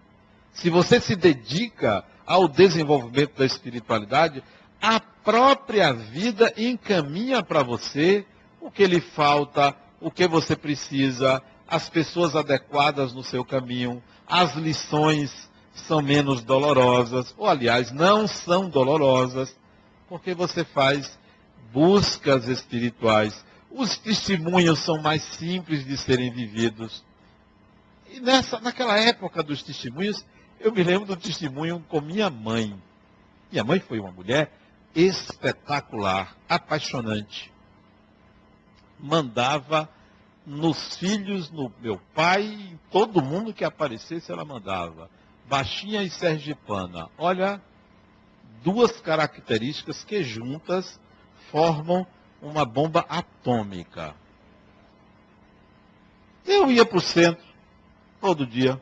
Se 0.53 0.69
você 0.69 0.99
se 0.99 1.15
dedica 1.15 2.03
ao 2.25 2.47
desenvolvimento 2.47 3.37
da 3.37 3.45
espiritualidade, 3.45 4.43
a 4.81 4.99
própria 4.99 5.93
vida 5.93 6.53
encaminha 6.57 7.41
para 7.41 7.63
você 7.63 8.25
o 8.59 8.69
que 8.69 8.85
lhe 8.85 8.99
falta, 8.99 9.75
o 9.99 10.11
que 10.11 10.27
você 10.27 10.55
precisa, 10.55 11.41
as 11.67 11.89
pessoas 11.89 12.35
adequadas 12.35 13.13
no 13.13 13.23
seu 13.23 13.43
caminho, 13.43 14.01
as 14.25 14.55
lições 14.55 15.49
são 15.73 16.01
menos 16.01 16.43
dolorosas, 16.43 17.33
ou 17.37 17.47
aliás, 17.47 17.91
não 17.91 18.27
são 18.27 18.69
dolorosas, 18.69 19.55
porque 20.07 20.33
você 20.33 20.63
faz 20.63 21.19
buscas 21.71 22.47
espirituais. 22.47 23.45
Os 23.69 23.97
testemunhos 23.97 24.79
são 24.79 25.01
mais 25.01 25.21
simples 25.21 25.85
de 25.85 25.97
serem 25.97 26.31
vividos. 26.31 27.03
E 28.09 28.19
nessa, 28.19 28.59
naquela 28.59 28.97
época 28.97 29.43
dos 29.43 29.61
testemunhos, 29.61 30.25
eu 30.59 30.71
me 30.71 30.83
lembro 30.83 31.05
do 31.05 31.15
testemunho 31.15 31.83
com 31.89 31.99
minha 31.99 32.29
mãe. 32.29 32.81
Minha 33.51 33.63
mãe 33.63 33.79
foi 33.79 33.99
uma 33.99 34.11
mulher 34.11 34.51
espetacular, 34.95 36.35
apaixonante. 36.49 37.51
Mandava 38.99 39.89
nos 40.47 40.95
filhos, 40.95 41.51
no 41.51 41.69
meu 41.81 41.99
pai, 42.15 42.79
todo 42.89 43.21
mundo 43.21 43.53
que 43.53 43.65
aparecesse 43.65 44.31
ela 44.31 44.45
mandava. 44.45 45.09
Baixinha 45.45 46.01
e 46.03 46.09
sergipana. 46.09 47.09
Olha, 47.17 47.61
duas 48.63 49.01
características 49.01 50.05
que 50.05 50.23
juntas 50.23 50.97
formam 51.51 52.07
uma 52.41 52.63
bomba 52.63 53.05
atômica. 53.09 54.15
Eu 56.45 56.71
ia 56.71 56.85
para 56.85 56.97
o 56.97 57.01
centro 57.01 57.45
todo 58.21 58.47
dia. 58.47 58.81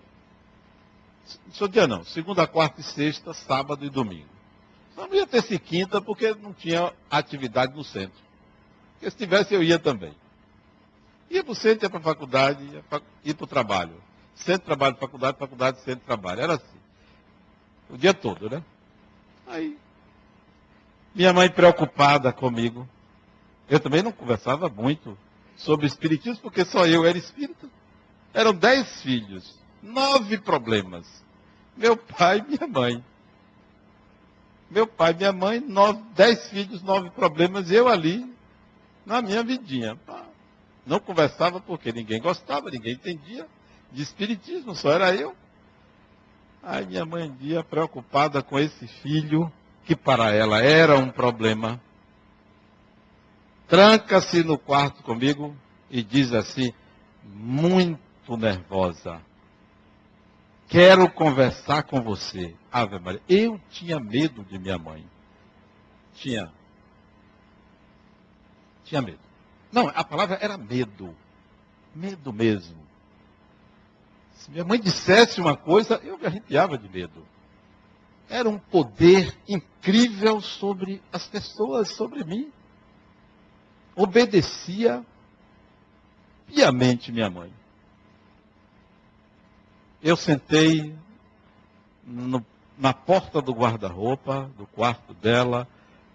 Seu 1.51 1.67
dia 1.67 1.87
não, 1.87 2.03
segunda, 2.03 2.45
quarta 2.45 2.81
e 2.81 2.83
sexta, 2.83 3.33
sábado 3.33 3.83
e 3.83 3.89
domingo. 3.89 4.29
Só 4.93 5.07
não 5.07 5.15
ia 5.15 5.25
ter 5.25 5.41
se 5.41 5.57
quinta 5.57 5.99
porque 5.99 6.31
não 6.35 6.53
tinha 6.53 6.93
atividade 7.09 7.75
no 7.75 7.83
centro. 7.83 8.23
Porque 8.93 9.09
se 9.09 9.17
tivesse 9.17 9.55
eu 9.55 9.63
ia 9.63 9.79
também. 9.79 10.13
Ia 11.35 11.43
para 11.43 11.51
o 11.51 11.55
centro, 11.55 11.85
ia 11.85 11.89
para 11.89 11.99
a 11.99 12.03
faculdade, 12.03 12.63
ia, 12.63 12.81
para 13.33 13.43
o 13.43 13.47
trabalho. 13.47 14.01
Centro, 14.35 14.65
trabalho, 14.65 14.95
faculdade, 14.95 15.37
faculdade, 15.37 15.81
centro, 15.81 16.05
trabalho. 16.05 16.39
Era 16.39 16.53
assim. 16.53 16.79
O 17.89 17.97
dia 17.97 18.13
todo, 18.13 18.49
né? 18.49 18.63
Aí, 19.45 19.77
minha 21.13 21.33
mãe 21.33 21.49
preocupada 21.49 22.31
comigo. 22.31 22.87
Eu 23.69 23.81
também 23.81 24.01
não 24.01 24.13
conversava 24.13 24.69
muito 24.69 25.17
sobre 25.57 25.85
espiritismo, 25.87 26.41
porque 26.41 26.63
só 26.63 26.87
eu 26.87 27.05
era 27.05 27.17
espírita. 27.17 27.67
Eram 28.33 28.53
dez 28.53 29.01
filhos, 29.01 29.59
nove 29.83 30.37
problemas. 30.37 31.05
Meu 31.75 31.97
pai 31.97 32.39
e 32.39 32.43
minha 32.43 32.67
mãe. 32.67 33.03
Meu 34.71 34.87
pai 34.87 35.11
e 35.11 35.15
minha 35.15 35.33
mãe, 35.33 35.59
nove, 35.59 36.01
dez 36.15 36.47
filhos, 36.49 36.81
nove 36.81 37.09
problemas, 37.09 37.69
e 37.69 37.75
eu 37.75 37.89
ali, 37.89 38.33
na 39.05 39.21
minha 39.21 39.43
vidinha. 39.43 39.99
Não 40.85 40.99
conversava 40.99 41.59
porque 41.59 41.91
ninguém 41.91 42.21
gostava, 42.21 42.69
ninguém 42.69 42.93
entendia 42.93 43.47
de 43.91 44.01
espiritismo, 44.01 44.75
só 44.75 44.91
era 44.91 45.15
eu. 45.15 45.35
Aí 46.61 46.85
minha 46.85 47.05
mãe 47.05 47.29
um 47.29 47.35
dia, 47.35 47.63
preocupada 47.63 48.41
com 48.41 48.59
esse 48.59 48.87
filho, 48.87 49.51
que 49.83 49.95
para 49.95 50.31
ela 50.33 50.61
era 50.61 50.97
um 50.97 51.09
problema, 51.09 51.79
tranca-se 53.67 54.43
no 54.43 54.57
quarto 54.57 55.03
comigo 55.03 55.55
e 55.89 56.03
diz 56.03 56.33
assim, 56.33 56.73
muito 57.23 58.35
nervosa, 58.35 59.21
quero 60.67 61.09
conversar 61.09 61.83
com 61.83 62.01
você. 62.01 62.55
Ave 62.71 62.99
Maria, 62.99 63.21
eu 63.29 63.59
tinha 63.69 63.99
medo 63.99 64.43
de 64.43 64.57
minha 64.59 64.77
mãe. 64.77 65.05
Tinha. 66.15 66.51
Tinha 68.83 69.01
medo. 69.01 69.24
Não, 69.75 69.91
a 69.93 70.05
palavra 70.05 70.37
era 70.39 70.57
medo. 70.57 71.13
Medo 71.93 72.31
mesmo. 72.31 72.77
Se 74.31 74.49
minha 74.49 74.63
mãe 74.63 74.79
dissesse 74.79 75.41
uma 75.41 75.57
coisa, 75.57 75.99
eu 76.01 76.17
me 76.17 76.25
arrepiava 76.25 76.77
de 76.77 76.87
medo. 76.87 77.25
Era 78.29 78.47
um 78.47 78.57
poder 78.57 79.37
incrível 79.45 80.39
sobre 80.39 81.03
as 81.11 81.27
pessoas, 81.27 81.89
sobre 81.89 82.23
mim. 82.23 82.53
Obedecia 83.97 85.05
piamente 86.47 87.11
minha 87.11 87.29
mãe. 87.29 87.51
Eu 90.01 90.15
sentei 90.15 90.95
no, 92.01 92.45
na 92.77 92.93
porta 92.93 93.41
do 93.41 93.51
guarda-roupa, 93.51 94.49
do 94.57 94.65
quarto 94.67 95.13
dela, 95.13 95.67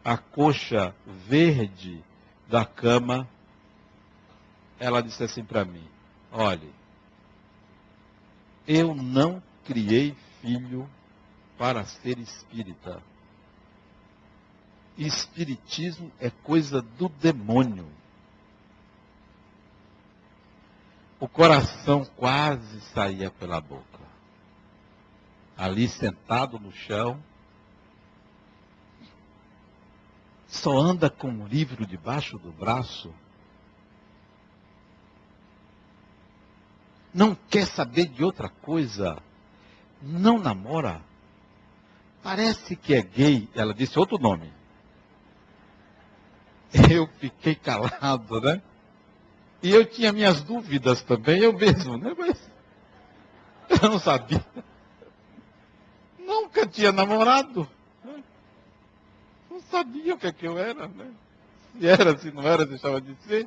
a 0.03 0.17
coxa 0.17 0.95
verde 1.07 2.03
da 2.49 2.65
cama, 2.65 3.29
ela 4.81 5.03
disse 5.03 5.23
assim 5.23 5.45
para 5.45 5.65
mim: 5.65 5.87
olhe, 6.33 6.73
eu 8.67 8.95
não 8.95 9.43
criei 9.65 10.17
filho 10.41 10.89
para 11.59 11.85
ser 11.85 12.19
espírita. 12.19 13.03
Espiritismo 14.97 16.11
é 16.19 16.31
coisa 16.31 16.81
do 16.81 17.09
demônio. 17.09 17.89
O 21.21 21.29
coração 21.29 22.05
quase 22.17 22.81
saía 22.93 23.31
pela 23.31 23.61
boca. 23.61 23.85
Ali 25.57 25.87
sentado 25.89 26.59
no 26.59 26.73
chão, 26.73 27.23
só 30.49 30.79
anda 30.79 31.11
com 31.11 31.29
um 31.29 31.47
livro 31.47 31.87
debaixo 31.87 32.39
do 32.39 32.51
braço 32.51 33.13
não 37.13 37.35
quer 37.35 37.67
saber 37.67 38.07
de 38.07 38.23
outra 38.25 38.49
coisa, 38.49 39.19
não 40.03 40.39
namora, 40.39 41.03
parece 42.23 42.77
que 42.77 42.95
é 42.95 43.03
gay. 43.03 43.49
Ela 43.55 43.75
disse 43.75 43.99
outro 43.99 44.19
nome. 44.19 44.53
Eu 46.91 47.09
fiquei 47.19 47.55
calado, 47.55 48.41
né? 48.41 48.63
E 49.63 49.71
eu 49.71 49.85
tinha 49.85 50.11
minhas 50.11 50.41
dúvidas 50.43 51.03
também, 51.03 51.43
eu 51.43 51.53
mesmo, 51.53 51.99
né? 51.99 52.15
Mas 52.17 52.51
eu 53.83 53.91
não 53.91 53.99
sabia. 53.99 54.43
Nunca 56.19 56.67
tinha 56.67 56.91
namorado. 56.91 57.69
Né? 58.03 58.23
Não 59.51 59.61
sabia 59.61 60.15
o 60.15 60.19
que, 60.19 60.29
é 60.29 60.33
que 60.33 60.47
eu 60.47 60.57
era, 60.57 60.89
né? 60.89 61.13
Se 61.73 61.87
era, 61.87 62.17
se 62.17 62.31
não 62.31 62.43
era, 62.43 62.65
deixava 62.65 63.01
de 63.03 63.15
ser. 63.27 63.47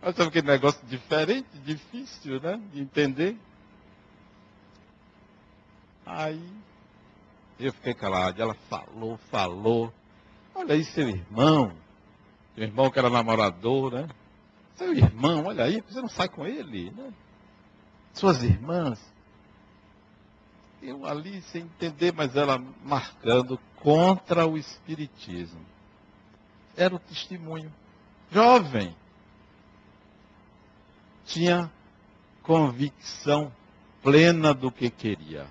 Sabe 0.00 0.22
aquele 0.22 0.46
negócio 0.46 0.86
diferente, 0.86 1.48
difícil, 1.64 2.40
né? 2.40 2.60
De 2.72 2.80
entender. 2.80 3.36
Aí 6.04 6.48
eu 7.58 7.72
fiquei 7.72 7.94
calado. 7.94 8.40
Ela 8.40 8.54
falou, 8.68 9.16
falou. 9.30 9.92
Olha 10.54 10.74
aí 10.74 10.84
seu 10.84 11.08
irmão. 11.08 11.72
Seu 12.54 12.64
irmão 12.64 12.90
que 12.90 12.98
era 12.98 13.10
namorador, 13.10 13.92
né? 13.92 14.08
Seu 14.76 14.92
irmão, 14.94 15.46
olha 15.46 15.64
aí, 15.64 15.80
você 15.80 16.00
não 16.00 16.08
sai 16.08 16.28
com 16.28 16.46
ele, 16.46 16.90
né? 16.90 17.12
Suas 18.12 18.42
irmãs. 18.42 19.00
Eu 20.82 21.04
ali 21.06 21.40
sem 21.42 21.62
entender, 21.62 22.12
mas 22.12 22.36
ela 22.36 22.58
marcando 22.84 23.58
contra 23.76 24.46
o 24.46 24.56
espiritismo. 24.56 25.60
Era 26.76 26.94
o 26.94 26.98
testemunho. 26.98 27.72
Jovem 28.30 28.94
tinha 31.26 31.70
convicção 32.42 33.52
plena 34.02 34.54
do 34.54 34.70
que 34.70 34.88
queria. 34.88 35.46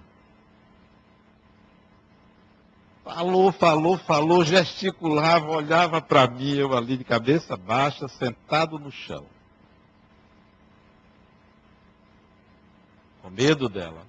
Falou, 3.04 3.52
falou, 3.52 3.98
falou, 4.00 4.44
gesticulava, 4.44 5.46
olhava 5.52 6.02
para 6.02 6.26
mim, 6.28 6.56
eu 6.56 6.76
ali 6.76 6.98
de 6.98 7.04
cabeça 7.04 7.56
baixa, 7.56 8.08
sentado 8.08 8.80
no 8.80 8.92
chão. 8.92 9.26
Com 13.22 13.30
medo 13.30 13.70
dela. 13.70 14.08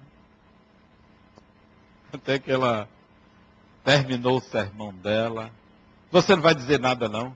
Até 2.11 2.39
que 2.39 2.51
ela 2.51 2.89
terminou 3.83 4.37
o 4.37 4.41
sermão 4.41 4.91
dela. 4.93 5.51
Você 6.09 6.35
não 6.35 6.41
vai 6.41 6.55
dizer 6.55 6.79
nada, 6.79 7.07
não? 7.07 7.35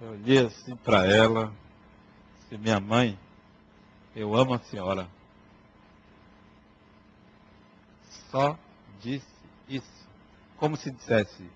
Eu 0.00 0.10
olhei 0.10 0.44
assim 0.44 0.74
para 0.74 1.06
ela, 1.06 1.52
que 2.54 2.58
minha 2.58 2.78
mãe, 2.78 3.18
eu 4.14 4.32
amo 4.32 4.54
a 4.54 4.60
senhora, 4.60 5.08
só 8.30 8.56
disse 9.00 9.26
isso. 9.68 10.06
Como 10.56 10.76
se 10.76 10.92
dissesse, 10.92 11.50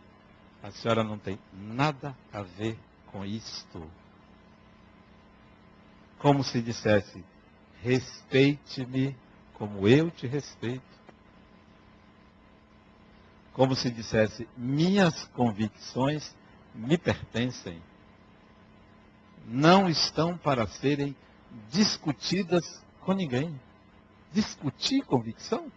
a 0.60 0.72
senhora 0.72 1.04
não 1.04 1.16
tem 1.16 1.38
nada 1.52 2.16
a 2.32 2.42
ver 2.42 2.76
com 3.12 3.24
isto. 3.24 3.88
Como 6.18 6.42
se 6.42 6.60
dissesse, 6.60 7.24
respeite-me 7.80 9.16
como 9.54 9.86
eu 9.86 10.10
te 10.10 10.26
respeito. 10.26 10.82
Como 13.52 13.76
se 13.76 13.88
dissesse, 13.88 14.48
minhas 14.56 15.26
convicções 15.28 16.36
me 16.74 16.98
pertencem 16.98 17.80
não 19.48 19.88
estão 19.88 20.36
para 20.36 20.66
serem 20.66 21.16
discutidas 21.70 22.84
com 23.00 23.12
ninguém. 23.12 23.58
Discutir 24.32 25.02
convicção? 25.04 25.72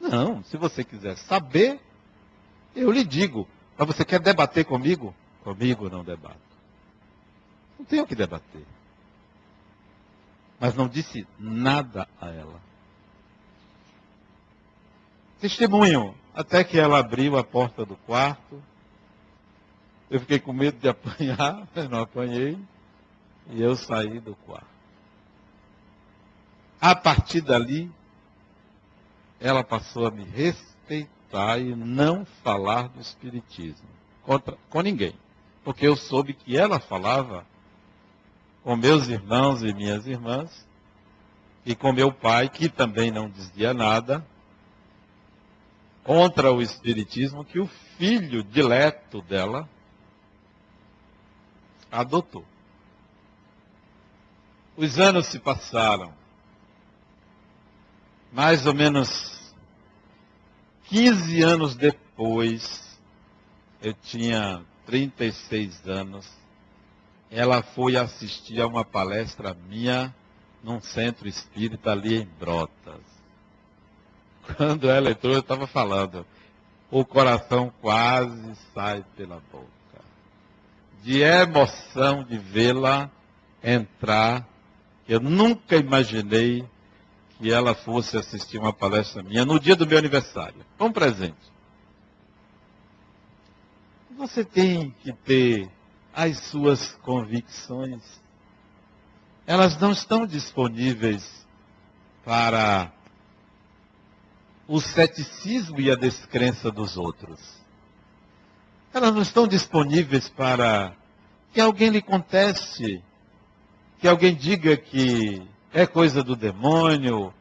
Não, 0.00 0.42
se 0.44 0.56
você 0.56 0.84
quiser 0.84 1.16
saber, 1.16 1.80
eu 2.74 2.92
lhe 2.92 3.04
digo. 3.04 3.48
Mas 3.76 3.88
você 3.88 4.04
quer 4.04 4.20
debater 4.20 4.64
comigo? 4.64 5.14
Comigo 5.42 5.90
não 5.90 6.04
debato. 6.04 6.38
Não 7.78 7.84
tenho 7.84 8.06
que 8.06 8.14
debater. 8.14 8.64
Mas 10.60 10.74
não 10.74 10.86
disse 10.86 11.26
nada 11.38 12.08
a 12.20 12.28
ela. 12.28 12.60
Testemunho, 15.40 16.14
até 16.34 16.62
que 16.62 16.78
ela 16.78 17.00
abriu 17.00 17.36
a 17.36 17.42
porta 17.42 17.84
do 17.84 17.96
quarto. 17.96 18.62
Eu 20.10 20.20
fiquei 20.20 20.38
com 20.38 20.52
medo 20.52 20.78
de 20.78 20.88
apanhar, 20.88 21.66
mas 21.74 21.88
não 21.88 22.00
apanhei. 22.00 22.58
E 23.50 23.60
eu 23.60 23.76
saí 23.76 24.20
do 24.20 24.34
quarto. 24.34 24.66
A 26.80 26.94
partir 26.94 27.40
dali, 27.40 27.90
ela 29.40 29.64
passou 29.64 30.06
a 30.06 30.10
me 30.10 30.24
respeitar 30.24 31.58
e 31.58 31.74
não 31.74 32.24
falar 32.42 32.88
do 32.88 33.00
Espiritismo 33.00 33.88
contra, 34.22 34.56
com 34.68 34.80
ninguém. 34.80 35.14
Porque 35.62 35.86
eu 35.86 35.96
soube 35.96 36.34
que 36.34 36.56
ela 36.56 36.80
falava 36.80 37.46
com 38.62 38.76
meus 38.76 39.08
irmãos 39.08 39.62
e 39.62 39.72
minhas 39.74 40.06
irmãs, 40.06 40.66
e 41.66 41.74
com 41.74 41.92
meu 41.92 42.12
pai, 42.12 42.48
que 42.48 42.68
também 42.68 43.10
não 43.10 43.28
dizia 43.28 43.72
nada, 43.72 44.26
contra 46.02 46.52
o 46.52 46.60
Espiritismo 46.60 47.44
que 47.44 47.58
o 47.58 47.66
filho 47.96 48.42
dileto 48.42 49.22
dela 49.22 49.68
adotou. 51.94 52.44
Os 54.76 54.98
anos 54.98 55.26
se 55.26 55.38
passaram. 55.38 56.12
Mais 58.32 58.66
ou 58.66 58.74
menos 58.74 59.54
15 60.86 61.42
anos 61.42 61.76
depois, 61.76 62.98
eu 63.80 63.94
tinha 63.94 64.64
36 64.86 65.88
anos, 65.88 66.28
ela 67.30 67.62
foi 67.62 67.96
assistir 67.96 68.60
a 68.60 68.66
uma 68.66 68.84
palestra 68.84 69.54
minha 69.54 70.12
num 70.62 70.80
centro 70.80 71.28
espírita 71.28 71.92
ali 71.92 72.22
em 72.22 72.26
Brotas. 72.26 73.02
Quando 74.56 74.90
ela 74.90 75.10
entrou, 75.10 75.34
eu 75.34 75.40
estava 75.40 75.66
falando, 75.66 76.26
o 76.90 77.04
coração 77.04 77.72
quase 77.80 78.56
sai 78.74 79.04
pela 79.16 79.40
boca. 79.52 79.73
De 81.04 81.20
emoção 81.20 82.24
de 82.24 82.38
vê-la 82.38 83.10
entrar, 83.62 84.48
eu 85.06 85.20
nunca 85.20 85.76
imaginei 85.76 86.66
que 87.36 87.52
ela 87.52 87.74
fosse 87.74 88.16
assistir 88.16 88.56
uma 88.56 88.72
palestra 88.72 89.22
minha 89.22 89.44
no 89.44 89.60
dia 89.60 89.76
do 89.76 89.86
meu 89.86 89.98
aniversário. 89.98 90.64
Um 90.80 90.90
presente. 90.90 91.52
Você 94.16 94.46
tem 94.46 94.94
que 95.02 95.12
ter 95.12 95.70
as 96.10 96.38
suas 96.38 96.92
convicções. 97.02 98.02
Elas 99.46 99.78
não 99.78 99.92
estão 99.92 100.26
disponíveis 100.26 101.46
para 102.24 102.90
o 104.66 104.80
ceticismo 104.80 105.78
e 105.78 105.90
a 105.90 105.96
descrença 105.96 106.70
dos 106.70 106.96
outros. 106.96 107.62
Elas 108.94 109.12
não 109.12 109.22
estão 109.22 109.48
disponíveis 109.48 110.28
para 110.28 110.92
que 111.52 111.60
alguém 111.60 111.90
lhe 111.90 112.00
conteste, 112.00 113.02
que 113.98 114.06
alguém 114.06 114.32
diga 114.32 114.76
que 114.76 115.42
é 115.72 115.84
coisa 115.84 116.22
do 116.22 116.36
demônio, 116.36 117.34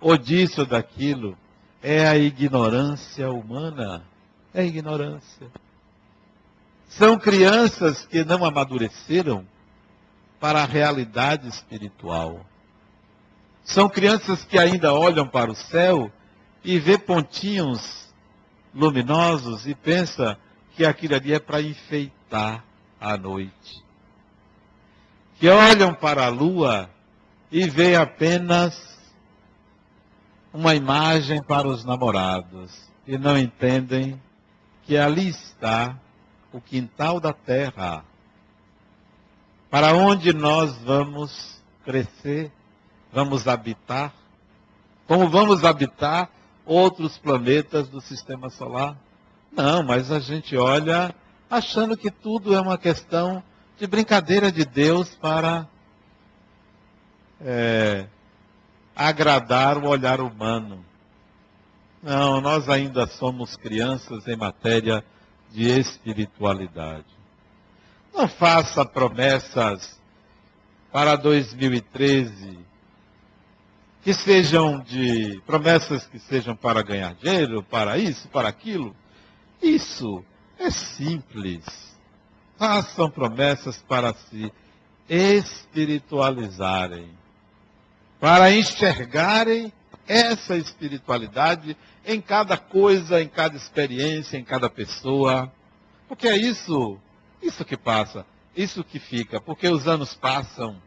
ou 0.00 0.16
disso 0.16 0.60
ou 0.60 0.66
daquilo. 0.66 1.36
É 1.82 2.06
a 2.06 2.16
ignorância 2.16 3.28
humana. 3.32 4.04
É 4.54 4.64
ignorância. 4.64 5.48
São 6.88 7.18
crianças 7.18 8.06
que 8.06 8.24
não 8.24 8.44
amadureceram 8.44 9.44
para 10.38 10.62
a 10.62 10.66
realidade 10.66 11.48
espiritual. 11.48 12.46
São 13.64 13.88
crianças 13.88 14.44
que 14.44 14.56
ainda 14.56 14.94
olham 14.94 15.26
para 15.26 15.50
o 15.50 15.56
céu 15.56 16.12
e 16.62 16.78
vê 16.78 16.96
pontinhos 16.96 18.06
luminosos 18.72 19.66
e 19.66 19.74
pensa 19.74 20.38
que 20.76 20.84
aquilo 20.84 21.14
ali 21.14 21.32
é 21.32 21.38
para 21.38 21.60
enfeitar 21.60 22.64
a 23.00 23.16
noite. 23.16 23.82
Que 25.38 25.48
olham 25.48 25.94
para 25.94 26.26
a 26.26 26.28
lua 26.28 26.88
e 27.50 27.68
vê 27.68 27.96
apenas 27.96 28.92
uma 30.52 30.74
imagem 30.74 31.42
para 31.42 31.66
os 31.66 31.84
namorados 31.84 32.90
e 33.06 33.16
não 33.18 33.36
entendem 33.38 34.20
que 34.84 34.96
ali 34.96 35.28
está 35.28 35.96
o 36.52 36.60
quintal 36.60 37.18
da 37.18 37.32
terra, 37.32 38.04
para 39.70 39.94
onde 39.94 40.32
nós 40.32 40.76
vamos 40.82 41.62
crescer, 41.84 42.52
vamos 43.10 43.48
habitar, 43.48 44.12
como 45.06 45.28
vamos 45.28 45.64
habitar 45.64 46.30
outros 46.64 47.16
planetas 47.18 47.88
do 47.88 48.00
sistema 48.00 48.50
solar. 48.50 48.96
Não, 49.52 49.82
mas 49.82 50.10
a 50.10 50.18
gente 50.18 50.56
olha 50.56 51.14
achando 51.50 51.96
que 51.96 52.10
tudo 52.10 52.54
é 52.54 52.60
uma 52.60 52.78
questão 52.78 53.42
de 53.78 53.86
brincadeira 53.86 54.50
de 54.50 54.64
Deus 54.64 55.10
para 55.14 55.68
é, 57.38 58.06
agradar 58.96 59.76
o 59.76 59.86
olhar 59.86 60.20
humano. 60.20 60.82
Não, 62.02 62.40
nós 62.40 62.68
ainda 62.68 63.06
somos 63.06 63.54
crianças 63.54 64.26
em 64.26 64.36
matéria 64.36 65.04
de 65.50 65.68
espiritualidade. 65.68 67.04
Não 68.14 68.26
faça 68.26 68.84
promessas 68.86 70.00
para 70.90 71.14
2013 71.16 72.58
que 74.02 74.14
sejam 74.14 74.80
de 74.80 75.40
promessas 75.46 76.06
que 76.06 76.18
sejam 76.18 76.56
para 76.56 76.82
ganhar 76.82 77.14
dinheiro, 77.14 77.62
para 77.62 77.98
isso, 77.98 78.26
para 78.28 78.48
aquilo. 78.48 78.96
Isso 79.62 80.22
é 80.58 80.70
simples. 80.70 81.64
Façam 82.58 83.10
promessas 83.10 83.80
para 83.82 84.12
se 84.12 84.52
espiritualizarem 85.08 87.22
para 88.22 88.52
enxergarem 88.52 89.72
essa 90.06 90.56
espiritualidade 90.56 91.76
em 92.06 92.20
cada 92.20 92.56
coisa, 92.56 93.20
em 93.20 93.26
cada 93.26 93.56
experiência, 93.56 94.36
em 94.36 94.44
cada 94.44 94.70
pessoa. 94.70 95.52
Porque 96.06 96.28
é 96.28 96.36
isso, 96.36 97.00
isso 97.42 97.64
que 97.64 97.76
passa, 97.76 98.24
isso 98.56 98.84
que 98.84 99.00
fica, 99.00 99.40
porque 99.40 99.68
os 99.68 99.88
anos 99.88 100.14
passam, 100.14 100.80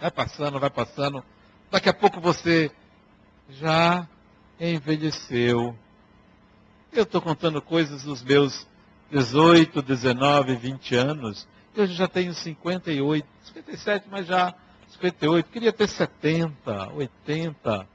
vai 0.00 0.10
passando, 0.10 0.58
vai 0.58 0.70
passando, 0.70 1.22
daqui 1.70 1.88
a 1.88 1.94
pouco 1.94 2.20
você 2.20 2.68
já 3.48 4.08
envelheceu. 4.58 5.78
Eu 6.94 7.02
estou 7.02 7.20
contando 7.20 7.60
coisas 7.60 8.04
dos 8.04 8.22
meus 8.22 8.68
18, 9.10 9.82
19, 9.82 10.54
20 10.54 10.94
anos. 10.94 11.44
Eu 11.74 11.88
já 11.88 12.06
tenho 12.06 12.32
58, 12.32 13.26
57, 13.46 14.06
mas 14.08 14.26
já 14.28 14.54
58, 14.90 15.50
queria 15.50 15.72
ter 15.72 15.88
70, 15.88 16.92
80, 16.92 17.88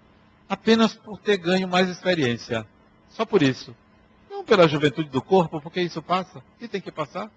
apenas 0.50 0.94
por 0.96 1.18
ter 1.18 1.38
ganho 1.38 1.66
mais 1.66 1.88
experiência. 1.88 2.68
Só 3.08 3.26
por 3.26 3.42
isso. 3.42 3.74
Não 4.30 4.44
pela 4.44 4.68
juventude 4.68 5.08
do 5.08 5.22
corpo, 5.22 5.62
porque 5.62 5.82
isso 5.82 6.02
passa 6.02 6.44
e 6.60 6.68
tem 6.68 6.82
que 6.82 6.92
passar. 6.92 7.32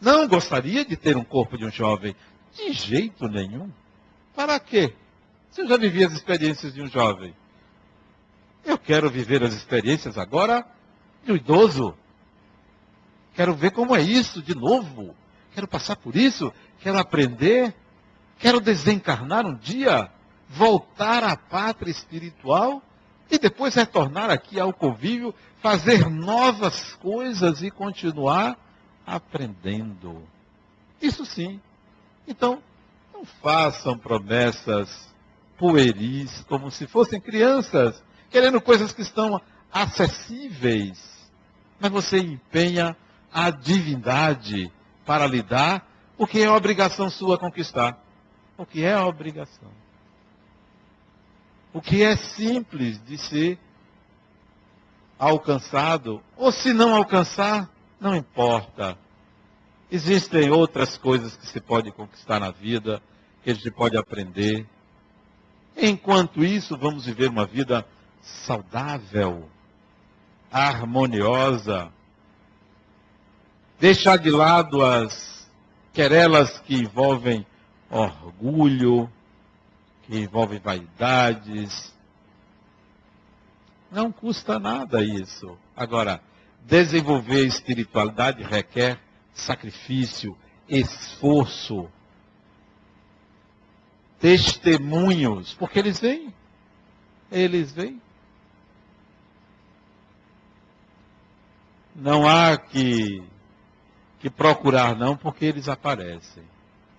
Não 0.00 0.26
gostaria 0.26 0.84
de 0.84 0.96
ter 0.96 1.16
um 1.16 1.24
corpo 1.24 1.56
de 1.56 1.64
um 1.64 1.70
jovem. 1.70 2.16
De 2.52 2.72
jeito 2.72 3.28
nenhum. 3.28 3.70
Para 4.34 4.58
quê? 4.58 4.92
Se 5.52 5.60
eu 5.60 5.68
já 5.68 5.76
vivi 5.76 6.04
as 6.04 6.12
experiências 6.12 6.74
de 6.74 6.82
um 6.82 6.88
jovem. 6.88 7.32
Eu 8.66 8.76
quero 8.76 9.08
viver 9.08 9.44
as 9.44 9.54
experiências 9.54 10.18
agora 10.18 10.66
um 11.28 11.36
idoso. 11.36 11.96
Quero 13.34 13.54
ver 13.54 13.70
como 13.70 13.94
é 13.94 14.00
isso 14.00 14.42
de 14.42 14.54
novo. 14.54 15.14
Quero 15.54 15.68
passar 15.68 15.96
por 15.96 16.16
isso. 16.16 16.52
Quero 16.80 16.98
aprender. 16.98 17.74
Quero 18.38 18.60
desencarnar 18.60 19.46
um 19.46 19.54
dia, 19.54 20.10
voltar 20.48 21.24
à 21.24 21.36
pátria 21.36 21.90
espiritual 21.90 22.82
e 23.30 23.38
depois 23.38 23.74
retornar 23.74 24.30
aqui 24.30 24.60
ao 24.60 24.72
convívio, 24.72 25.34
fazer 25.62 26.10
novas 26.10 26.94
coisas 26.94 27.62
e 27.62 27.70
continuar 27.70 28.58
aprendendo. 29.06 30.22
Isso 31.00 31.24
sim. 31.24 31.60
Então, 32.28 32.62
não 33.14 33.24
façam 33.24 33.96
promessas 33.96 35.14
pueris, 35.56 36.44
como 36.46 36.70
se 36.70 36.86
fossem 36.86 37.20
crianças, 37.20 38.02
querendo 38.36 38.60
coisas 38.60 38.92
que 38.92 39.00
estão 39.00 39.40
acessíveis. 39.72 40.98
Mas 41.80 41.90
você 41.90 42.18
empenha 42.18 42.94
a 43.32 43.48
divindade 43.48 44.70
para 45.06 45.26
lhe 45.26 45.42
dar, 45.42 45.88
porque 46.18 46.40
é 46.40 46.50
obrigação 46.50 47.08
sua 47.08 47.38
conquistar. 47.38 47.98
o 48.58 48.66
que 48.66 48.84
é 48.84 48.94
obrigação. 48.98 49.70
O 51.72 51.80
que 51.80 52.02
é 52.02 52.14
simples 52.14 53.02
de 53.06 53.16
ser 53.16 53.58
alcançado, 55.18 56.22
ou 56.36 56.52
se 56.52 56.74
não 56.74 56.94
alcançar, 56.94 57.70
não 57.98 58.14
importa. 58.14 58.98
Existem 59.90 60.50
outras 60.50 60.98
coisas 60.98 61.34
que 61.38 61.46
se 61.46 61.58
pode 61.58 61.90
conquistar 61.90 62.38
na 62.38 62.50
vida, 62.50 63.02
que 63.42 63.50
a 63.50 63.54
gente 63.54 63.70
pode 63.70 63.96
aprender. 63.96 64.66
Enquanto 65.74 66.44
isso, 66.44 66.76
vamos 66.76 67.06
viver 67.06 67.30
uma 67.30 67.46
vida 67.46 67.86
saudável, 68.26 69.48
harmoniosa. 70.50 71.92
Deixar 73.78 74.16
de 74.16 74.30
lado 74.30 74.82
as 74.82 75.48
querelas 75.92 76.58
que 76.60 76.74
envolvem 76.74 77.46
orgulho, 77.88 79.10
que 80.02 80.18
envolvem 80.18 80.58
vaidades. 80.58 81.94
Não 83.90 84.10
custa 84.10 84.58
nada 84.58 85.04
isso. 85.04 85.56
Agora, 85.76 86.20
desenvolver 86.64 87.46
espiritualidade 87.46 88.42
requer 88.42 88.98
sacrifício, 89.32 90.36
esforço, 90.68 91.88
testemunhos, 94.18 95.54
porque 95.54 95.78
eles 95.78 96.00
vêm. 96.00 96.34
Eles 97.30 97.70
vêm. 97.72 98.00
Não 101.98 102.28
há 102.28 102.56
que, 102.58 103.22
que 104.20 104.28
procurar, 104.28 104.94
não, 104.94 105.16
porque 105.16 105.46
eles 105.46 105.66
aparecem. 105.68 106.42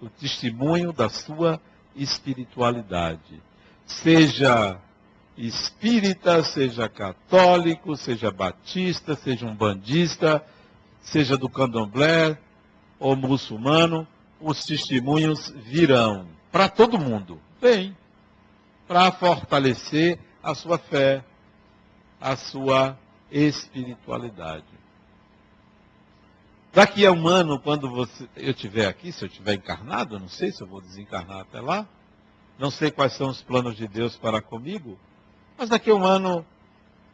O 0.02 0.10
testemunho 0.10 0.92
da 0.92 1.08
sua 1.08 1.62
espiritualidade. 1.96 3.42
Seja 3.86 4.80
espírita, 5.38 6.44
seja 6.44 6.90
católico, 6.90 7.96
seja 7.96 8.32
batista, 8.32 9.16
seja 9.16 9.46
um 9.46 9.56
bandista, 9.56 10.44
seja 11.00 11.38
do 11.38 11.48
candomblé 11.48 12.38
ou 13.00 13.16
muçulmano, 13.16 14.08
os 14.42 14.66
testemunhos 14.66 15.50
virão 15.58 16.28
para 16.52 16.68
todo 16.68 17.00
mundo. 17.00 17.40
Vem 17.62 17.96
para 18.88 19.12
fortalecer 19.12 20.20
a 20.42 20.56
sua 20.56 20.78
fé, 20.78 21.24
a 22.20 22.36
sua 22.36 22.98
espiritualidade. 23.32 24.77
Daqui 26.74 27.06
a 27.06 27.12
um 27.12 27.28
ano, 27.28 27.60
quando 27.60 27.90
você, 27.90 28.28
eu 28.36 28.52
estiver 28.52 28.88
aqui, 28.88 29.12
se 29.12 29.24
eu 29.24 29.28
estiver 29.28 29.56
encarnado, 29.56 30.20
não 30.20 30.30
sei 30.30 30.52
se 30.52 30.62
eu 30.62 30.68
vou 30.68 30.82
desencarnar 30.82 31.40
até 31.40 31.60
lá, 31.60 31.88
não 32.60 32.70
sei 32.70 32.92
quais 32.92 33.14
são 33.14 33.30
os 33.30 33.42
planos 33.42 33.76
de 33.76 33.88
Deus 33.88 34.16
para 34.16 34.42
comigo, 34.42 34.98
mas 35.58 35.70
daqui 35.70 35.90
a 35.90 35.96
um 35.96 36.06
ano 36.06 36.46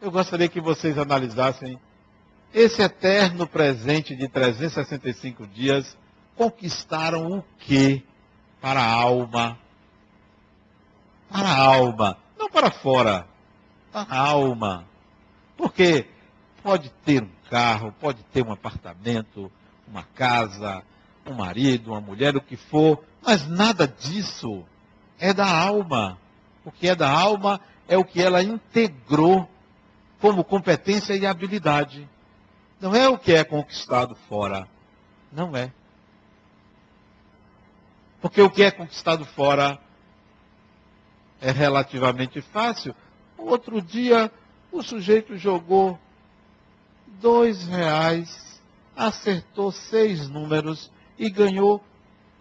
eu 0.00 0.10
gostaria 0.10 0.48
que 0.48 0.60
vocês 0.60 0.98
analisassem 0.98 1.78
esse 2.52 2.82
eterno 2.82 3.46
presente 3.46 4.14
de 4.14 4.28
365 4.28 5.46
dias 5.46 5.96
conquistaram 6.36 7.38
o 7.38 7.44
que 7.58 8.04
para 8.60 8.80
a 8.80 8.92
alma? 8.92 9.58
Para 11.28 11.48
a 11.48 11.58
alma, 11.58 12.16
não 12.38 12.48
para 12.48 12.70
fora, 12.70 13.26
para 13.92 14.14
a 14.14 14.18
alma. 14.18 14.86
Porque 15.56 16.06
pode 16.62 16.90
ter 17.04 17.22
um 17.22 17.33
carro, 17.54 17.94
pode 18.00 18.20
ter 18.32 18.44
um 18.44 18.50
apartamento, 18.50 19.48
uma 19.86 20.02
casa, 20.02 20.82
um 21.24 21.34
marido, 21.34 21.92
uma 21.92 22.00
mulher, 22.00 22.36
o 22.36 22.40
que 22.40 22.56
for, 22.56 23.00
mas 23.22 23.46
nada 23.46 23.86
disso 23.86 24.64
é 25.20 25.32
da 25.32 25.46
alma. 25.46 26.18
O 26.64 26.72
que 26.72 26.88
é 26.88 26.96
da 26.96 27.08
alma 27.08 27.60
é 27.86 27.96
o 27.96 28.04
que 28.04 28.20
ela 28.20 28.42
integrou 28.42 29.48
como 30.20 30.42
competência 30.42 31.14
e 31.14 31.24
habilidade. 31.24 32.08
Não 32.80 32.92
é 32.92 33.08
o 33.08 33.16
que 33.16 33.32
é 33.32 33.44
conquistado 33.44 34.16
fora. 34.28 34.66
Não 35.30 35.56
é. 35.56 35.72
Porque 38.20 38.42
o 38.42 38.50
que 38.50 38.64
é 38.64 38.72
conquistado 38.72 39.24
fora 39.24 39.78
é 41.40 41.52
relativamente 41.52 42.40
fácil. 42.40 42.96
Outro 43.38 43.80
dia, 43.80 44.28
o 44.72 44.82
sujeito 44.82 45.36
jogou 45.36 46.00
dois 47.20 47.66
reais, 47.66 48.62
acertou 48.96 49.72
seis 49.72 50.28
números 50.28 50.88
e 51.18 51.28
ganhou 51.30 51.82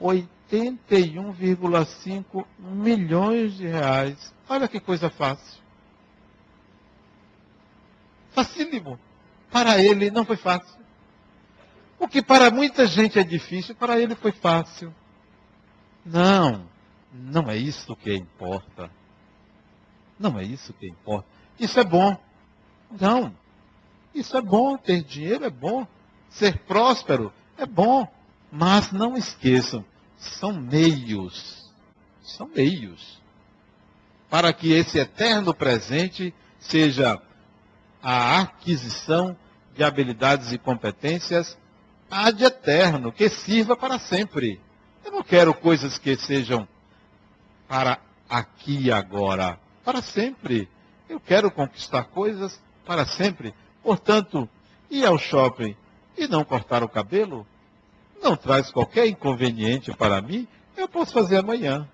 81,5 0.02 2.46
milhões 2.60 3.58
de 3.58 3.68
reais. 3.68 4.34
Olha 4.48 4.68
que 4.68 4.80
coisa 4.80 5.10
fácil. 5.10 5.64
Facílimo. 8.32 9.00
Para 9.52 9.82
ele 9.82 10.12
não 10.12 10.24
foi 10.26 10.38
fácil. 10.38 10.84
O 12.00 12.08
que 12.08 12.22
para 12.22 12.52
muita 12.52 12.86
gente 12.86 13.18
é 13.18 13.24
difícil, 13.24 13.74
para 13.76 14.00
ele 14.00 14.14
foi 14.16 14.32
fácil. 14.32 14.94
Não, 16.06 16.68
não 17.14 17.50
é 17.50 17.56
isso 17.56 17.96
que 17.96 18.14
importa. 18.14 18.92
Não 20.20 20.38
é 20.38 20.44
isso 20.44 20.74
que 20.74 20.88
importa. 20.88 21.28
Isso 21.60 21.80
é 21.80 21.84
bom. 21.84 22.18
Não. 23.00 23.34
Isso 24.14 24.38
é 24.38 24.42
bom, 24.42 24.78
ter 24.78 25.04
dinheiro 25.04 25.46
é 25.46 25.50
bom. 25.50 25.88
Ser 26.30 26.60
próspero 26.60 27.34
é 27.58 27.66
bom. 27.66 28.08
Mas 28.52 28.92
não 28.92 29.18
esqueçam, 29.18 29.84
são 30.18 30.54
meios. 30.54 31.72
São 32.22 32.48
meios. 32.48 33.22
Para 34.30 34.54
que 34.54 34.72
esse 34.72 34.98
eterno 34.98 35.54
presente 35.54 36.34
seja 36.60 37.22
a 38.02 38.42
aquisição 38.42 39.36
de 39.76 39.84
habilidades 39.84 40.52
e 40.52 40.58
competências 40.58 41.58
ad 42.10 42.44
eterno, 42.44 43.12
que 43.12 43.28
sirva 43.30 43.76
para 43.76 43.98
sempre. 43.98 44.62
Eu 45.04 45.12
não 45.12 45.24
quero 45.24 45.54
coisas 45.54 45.98
que 45.98 46.16
sejam 46.16 46.68
para 47.68 48.00
aqui 48.30 48.84
e 48.84 48.92
agora, 48.92 49.60
para 49.84 50.02
sempre. 50.02 50.70
Eu 51.10 51.20
quero 51.20 51.50
conquistar 51.52 52.04
coisas 52.06 52.62
para 52.86 53.06
sempre. 53.06 53.54
Portanto, 53.84 54.50
ir 54.90 55.06
ao 55.06 55.18
shopping 55.18 55.76
e 56.18 56.28
não 56.28 56.44
cortar 56.44 56.84
o 56.84 56.90
cabelo 56.90 57.46
não 58.22 58.36
traz 58.36 58.72
qualquer 58.72 59.08
inconveniente 59.08 59.92
para 59.92 60.22
mim. 60.22 60.48
Eu 60.78 60.88
posso 60.88 61.12
fazer 61.12 61.38
amanhã. 61.38 61.88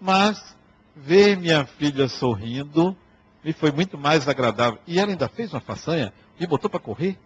Mas 0.00 0.56
ver 0.94 1.36
minha 1.36 1.66
filha 1.66 2.08
sorrindo 2.08 2.96
me 3.44 3.52
foi 3.52 3.70
muito 3.70 3.98
mais 3.98 4.26
agradável. 4.26 4.80
E 4.86 4.98
ela 4.98 5.10
ainda 5.10 5.28
fez 5.28 5.52
uma 5.52 5.60
façanha 5.60 6.12
me 6.38 6.46
botou 6.46 6.68
para 6.68 6.80
correr. 6.80 7.18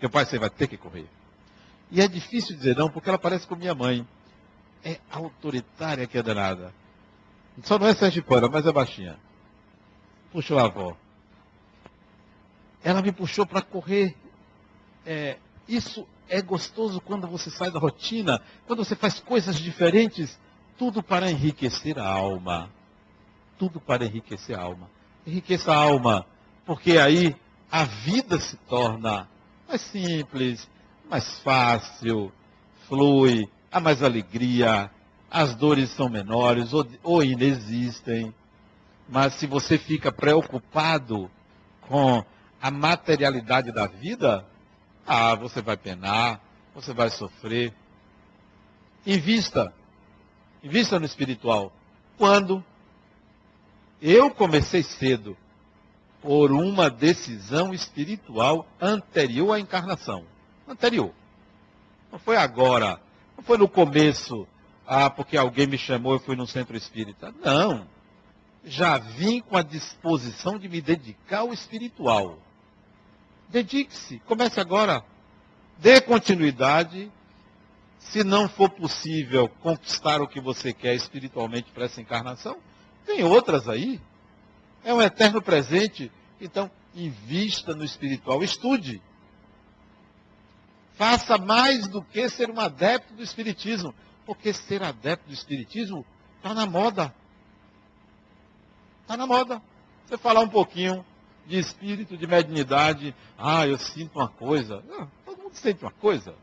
Meu 0.00 0.10
pai, 0.10 0.24
você 0.24 0.38
vai 0.38 0.50
ter 0.50 0.66
que 0.66 0.76
correr. 0.76 1.06
E 1.90 2.00
é 2.00 2.08
difícil 2.08 2.56
dizer 2.56 2.76
não, 2.76 2.90
porque 2.90 3.08
ela 3.08 3.18
parece 3.18 3.46
com 3.46 3.56
minha 3.56 3.74
mãe. 3.74 4.06
É 4.84 4.98
autoritária 5.10 6.06
que 6.06 6.16
é 6.16 6.22
danada. 6.22 6.72
Só 7.64 7.78
não 7.78 7.88
é 7.88 7.94
sergipana, 7.94 8.48
mas 8.48 8.66
é 8.66 8.72
baixinha. 8.72 9.18
Puxou 10.32 10.58
a 10.58 10.64
avó. 10.64 10.96
Ela 12.82 13.02
me 13.02 13.12
puxou 13.12 13.46
para 13.46 13.62
correr. 13.62 14.16
É, 15.04 15.38
isso 15.66 16.06
é 16.28 16.40
gostoso 16.42 17.00
quando 17.00 17.26
você 17.26 17.50
sai 17.50 17.70
da 17.70 17.78
rotina, 17.78 18.40
quando 18.66 18.84
você 18.84 18.94
faz 18.94 19.18
coisas 19.20 19.56
diferentes, 19.56 20.38
tudo 20.78 21.02
para 21.02 21.30
enriquecer 21.30 21.98
a 21.98 22.06
alma. 22.06 22.70
Tudo 23.58 23.80
para 23.80 24.04
enriquecer 24.04 24.58
a 24.58 24.62
alma. 24.62 24.88
Enriqueça 25.26 25.72
a 25.72 25.76
alma, 25.76 26.24
porque 26.64 26.96
aí 26.96 27.34
a 27.70 27.84
vida 27.84 28.38
se 28.38 28.56
torna 28.56 29.28
mais 29.68 29.80
simples, 29.80 30.68
mais 31.10 31.38
fácil, 31.40 32.32
flui, 32.86 33.48
há 33.70 33.80
mais 33.80 34.02
alegria, 34.02 34.90
as 35.30 35.54
dores 35.54 35.90
são 35.90 36.08
menores 36.08 36.72
ou, 36.72 36.86
ou 37.02 37.22
inexistem. 37.22 38.32
Mas 39.08 39.34
se 39.34 39.46
você 39.46 39.76
fica 39.76 40.12
preocupado 40.12 41.30
com 41.82 42.24
a 42.60 42.70
materialidade 42.70 43.72
da 43.72 43.86
vida, 43.86 44.44
ah, 45.06 45.34
você 45.34 45.62
vai 45.62 45.76
penar, 45.76 46.40
você 46.74 46.92
vai 46.92 47.10
sofrer. 47.10 47.72
Invista. 49.06 49.72
Invista 50.62 50.98
no 50.98 51.06
espiritual. 51.06 51.72
Quando? 52.16 52.64
Eu 54.02 54.30
comecei 54.30 54.82
cedo 54.82 55.36
por 56.20 56.50
uma 56.52 56.90
decisão 56.90 57.72
espiritual 57.72 58.66
anterior 58.80 59.52
à 59.52 59.60
encarnação. 59.60 60.24
Anterior. 60.66 61.12
Não 62.10 62.18
foi 62.18 62.36
agora. 62.36 63.00
Não 63.36 63.44
foi 63.44 63.56
no 63.56 63.68
começo. 63.68 64.46
Ah, 64.86 65.08
porque 65.08 65.36
alguém 65.36 65.66
me 65.66 65.78
chamou, 65.78 66.14
eu 66.14 66.18
fui 66.18 66.34
no 66.34 66.46
centro 66.46 66.76
espírita. 66.76 67.32
Não. 67.42 67.86
Já 68.64 68.98
vim 68.98 69.40
com 69.40 69.56
a 69.56 69.62
disposição 69.62 70.58
de 70.58 70.68
me 70.68 70.80
dedicar 70.80 71.40
ao 71.40 71.52
espiritual. 71.52 72.38
Dedique-se. 73.48 74.18
Comece 74.20 74.60
agora. 74.60 75.04
Dê 75.78 76.00
continuidade. 76.00 77.10
Se 77.98 78.22
não 78.22 78.48
for 78.48 78.70
possível 78.70 79.48
conquistar 79.60 80.20
o 80.22 80.28
que 80.28 80.40
você 80.40 80.72
quer 80.72 80.94
espiritualmente 80.94 81.70
para 81.72 81.84
essa 81.84 82.00
encarnação, 82.00 82.56
tem 83.04 83.24
outras 83.24 83.68
aí. 83.68 84.00
É 84.84 84.94
um 84.94 85.02
eterno 85.02 85.42
presente. 85.42 86.10
Então, 86.40 86.70
invista 86.94 87.74
no 87.74 87.84
espiritual, 87.84 88.42
estude. 88.42 89.02
Faça 90.94 91.38
mais 91.38 91.86
do 91.86 92.02
que 92.02 92.28
ser 92.28 92.50
um 92.50 92.60
adepto 92.60 93.14
do 93.14 93.22
espiritismo. 93.22 93.94
Porque 94.24 94.52
ser 94.52 94.82
adepto 94.82 95.28
do 95.28 95.34
espiritismo 95.34 96.04
está 96.36 96.54
na 96.54 96.66
moda. 96.66 97.14
Está 99.02 99.16
na 99.16 99.26
moda. 99.26 99.62
Você 100.06 100.18
falar 100.18 100.40
um 100.40 100.48
pouquinho 100.48 101.04
de 101.48 101.58
espírito, 101.58 102.16
de 102.16 102.26
mediunidade. 102.26 103.14
Ah, 103.36 103.66
eu 103.66 103.78
sinto 103.78 104.18
uma 104.18 104.28
coisa. 104.28 104.84
Ah, 104.92 105.06
todo 105.24 105.42
mundo 105.42 105.54
sente 105.54 105.82
uma 105.82 105.90
coisa. 105.90 106.34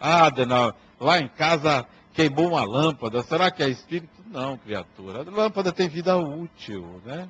Ah, 0.00 0.30
Denal, 0.30 0.74
lá 0.98 1.20
em 1.20 1.28
casa 1.28 1.86
queimou 2.14 2.48
uma 2.48 2.64
lâmpada. 2.64 3.22
Será 3.22 3.50
que 3.50 3.62
é 3.62 3.68
espírito? 3.68 4.10
Não, 4.26 4.56
criatura. 4.56 5.20
A 5.20 5.30
lâmpada 5.30 5.70
tem 5.70 5.88
vida 5.88 6.16
útil, 6.16 7.00
né? 7.04 7.28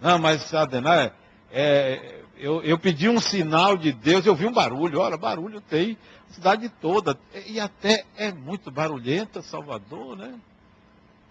Não, 0.00 0.18
mas 0.18 0.54
Adenal, 0.54 0.94
é, 0.94 1.12
é, 1.50 2.22
eu, 2.36 2.62
eu 2.62 2.78
pedi 2.78 3.08
um 3.08 3.18
sinal 3.18 3.76
de 3.76 3.90
Deus, 3.90 4.24
eu 4.24 4.34
vi 4.36 4.46
um 4.46 4.52
barulho. 4.52 5.00
Olha, 5.00 5.16
barulho 5.16 5.60
tem 5.60 5.98
a 6.30 6.34
cidade 6.34 6.68
toda. 6.68 7.18
E 7.46 7.58
até 7.58 8.04
é 8.16 8.30
muito 8.30 8.70
barulhenta 8.70 9.42
Salvador, 9.42 10.16
né? 10.16 10.38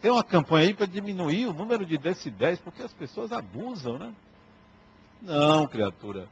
Tem 0.01 0.11
uma 0.11 0.23
campanha 0.23 0.67
aí 0.67 0.73
para 0.73 0.85
diminuir 0.85 1.47
o 1.47 1.53
número 1.53 1.85
de 1.85 1.97
decibéis, 1.97 2.59
porque 2.59 2.83
as 2.83 2.93
pessoas 2.93 3.31
abusam, 3.31 3.97
né? 3.97 4.13
Não, 5.21 5.67
criatura. 5.67 6.27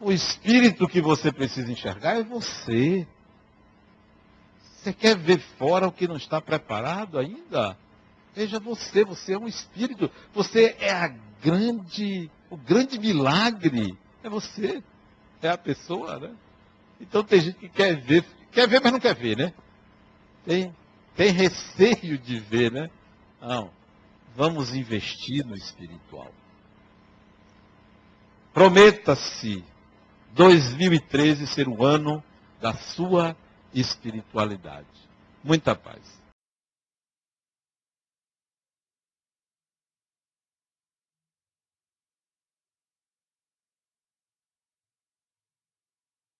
O 0.00 0.12
espírito 0.12 0.88
que 0.88 1.00
você 1.00 1.30
precisa 1.30 1.70
enxergar 1.70 2.18
é 2.18 2.22
você. 2.22 3.06
Você 4.62 4.92
quer 4.92 5.16
ver 5.16 5.38
fora 5.58 5.88
o 5.88 5.92
que 5.92 6.08
não 6.08 6.16
está 6.16 6.40
preparado 6.40 7.18
ainda? 7.18 7.76
Veja 8.34 8.60
você, 8.60 9.04
você 9.04 9.34
é 9.34 9.38
um 9.38 9.48
espírito. 9.48 10.10
Você 10.34 10.76
é 10.78 10.92
a 10.92 11.08
grande, 11.42 12.30
o 12.50 12.56
grande 12.56 12.98
milagre. 12.98 13.96
É 14.22 14.28
você. 14.28 14.82
É 15.42 15.48
a 15.48 15.58
pessoa, 15.58 16.18
né? 16.18 16.34
Então 17.00 17.22
tem 17.22 17.40
gente 17.40 17.58
que 17.58 17.68
quer 17.68 17.96
ver, 17.96 18.24
quer 18.52 18.66
ver, 18.68 18.80
mas 18.82 18.92
não 18.92 19.00
quer 19.00 19.14
ver, 19.14 19.36
né? 19.36 19.52
Tem, 20.44 20.74
tem 21.16 21.32
receio 21.32 22.18
de 22.18 22.38
ver, 22.38 22.70
né? 22.70 22.90
Não. 23.40 23.70
Vamos 24.36 24.74
investir 24.74 25.44
no 25.44 25.56
espiritual. 25.56 26.30
Prometa-se 28.52 29.64
2013 30.32 31.46
ser 31.46 31.68
o 31.68 31.84
ano 31.84 32.22
da 32.60 32.74
sua 32.74 33.36
espiritualidade. 33.74 34.86
Muita 35.42 35.74
paz. 35.74 36.25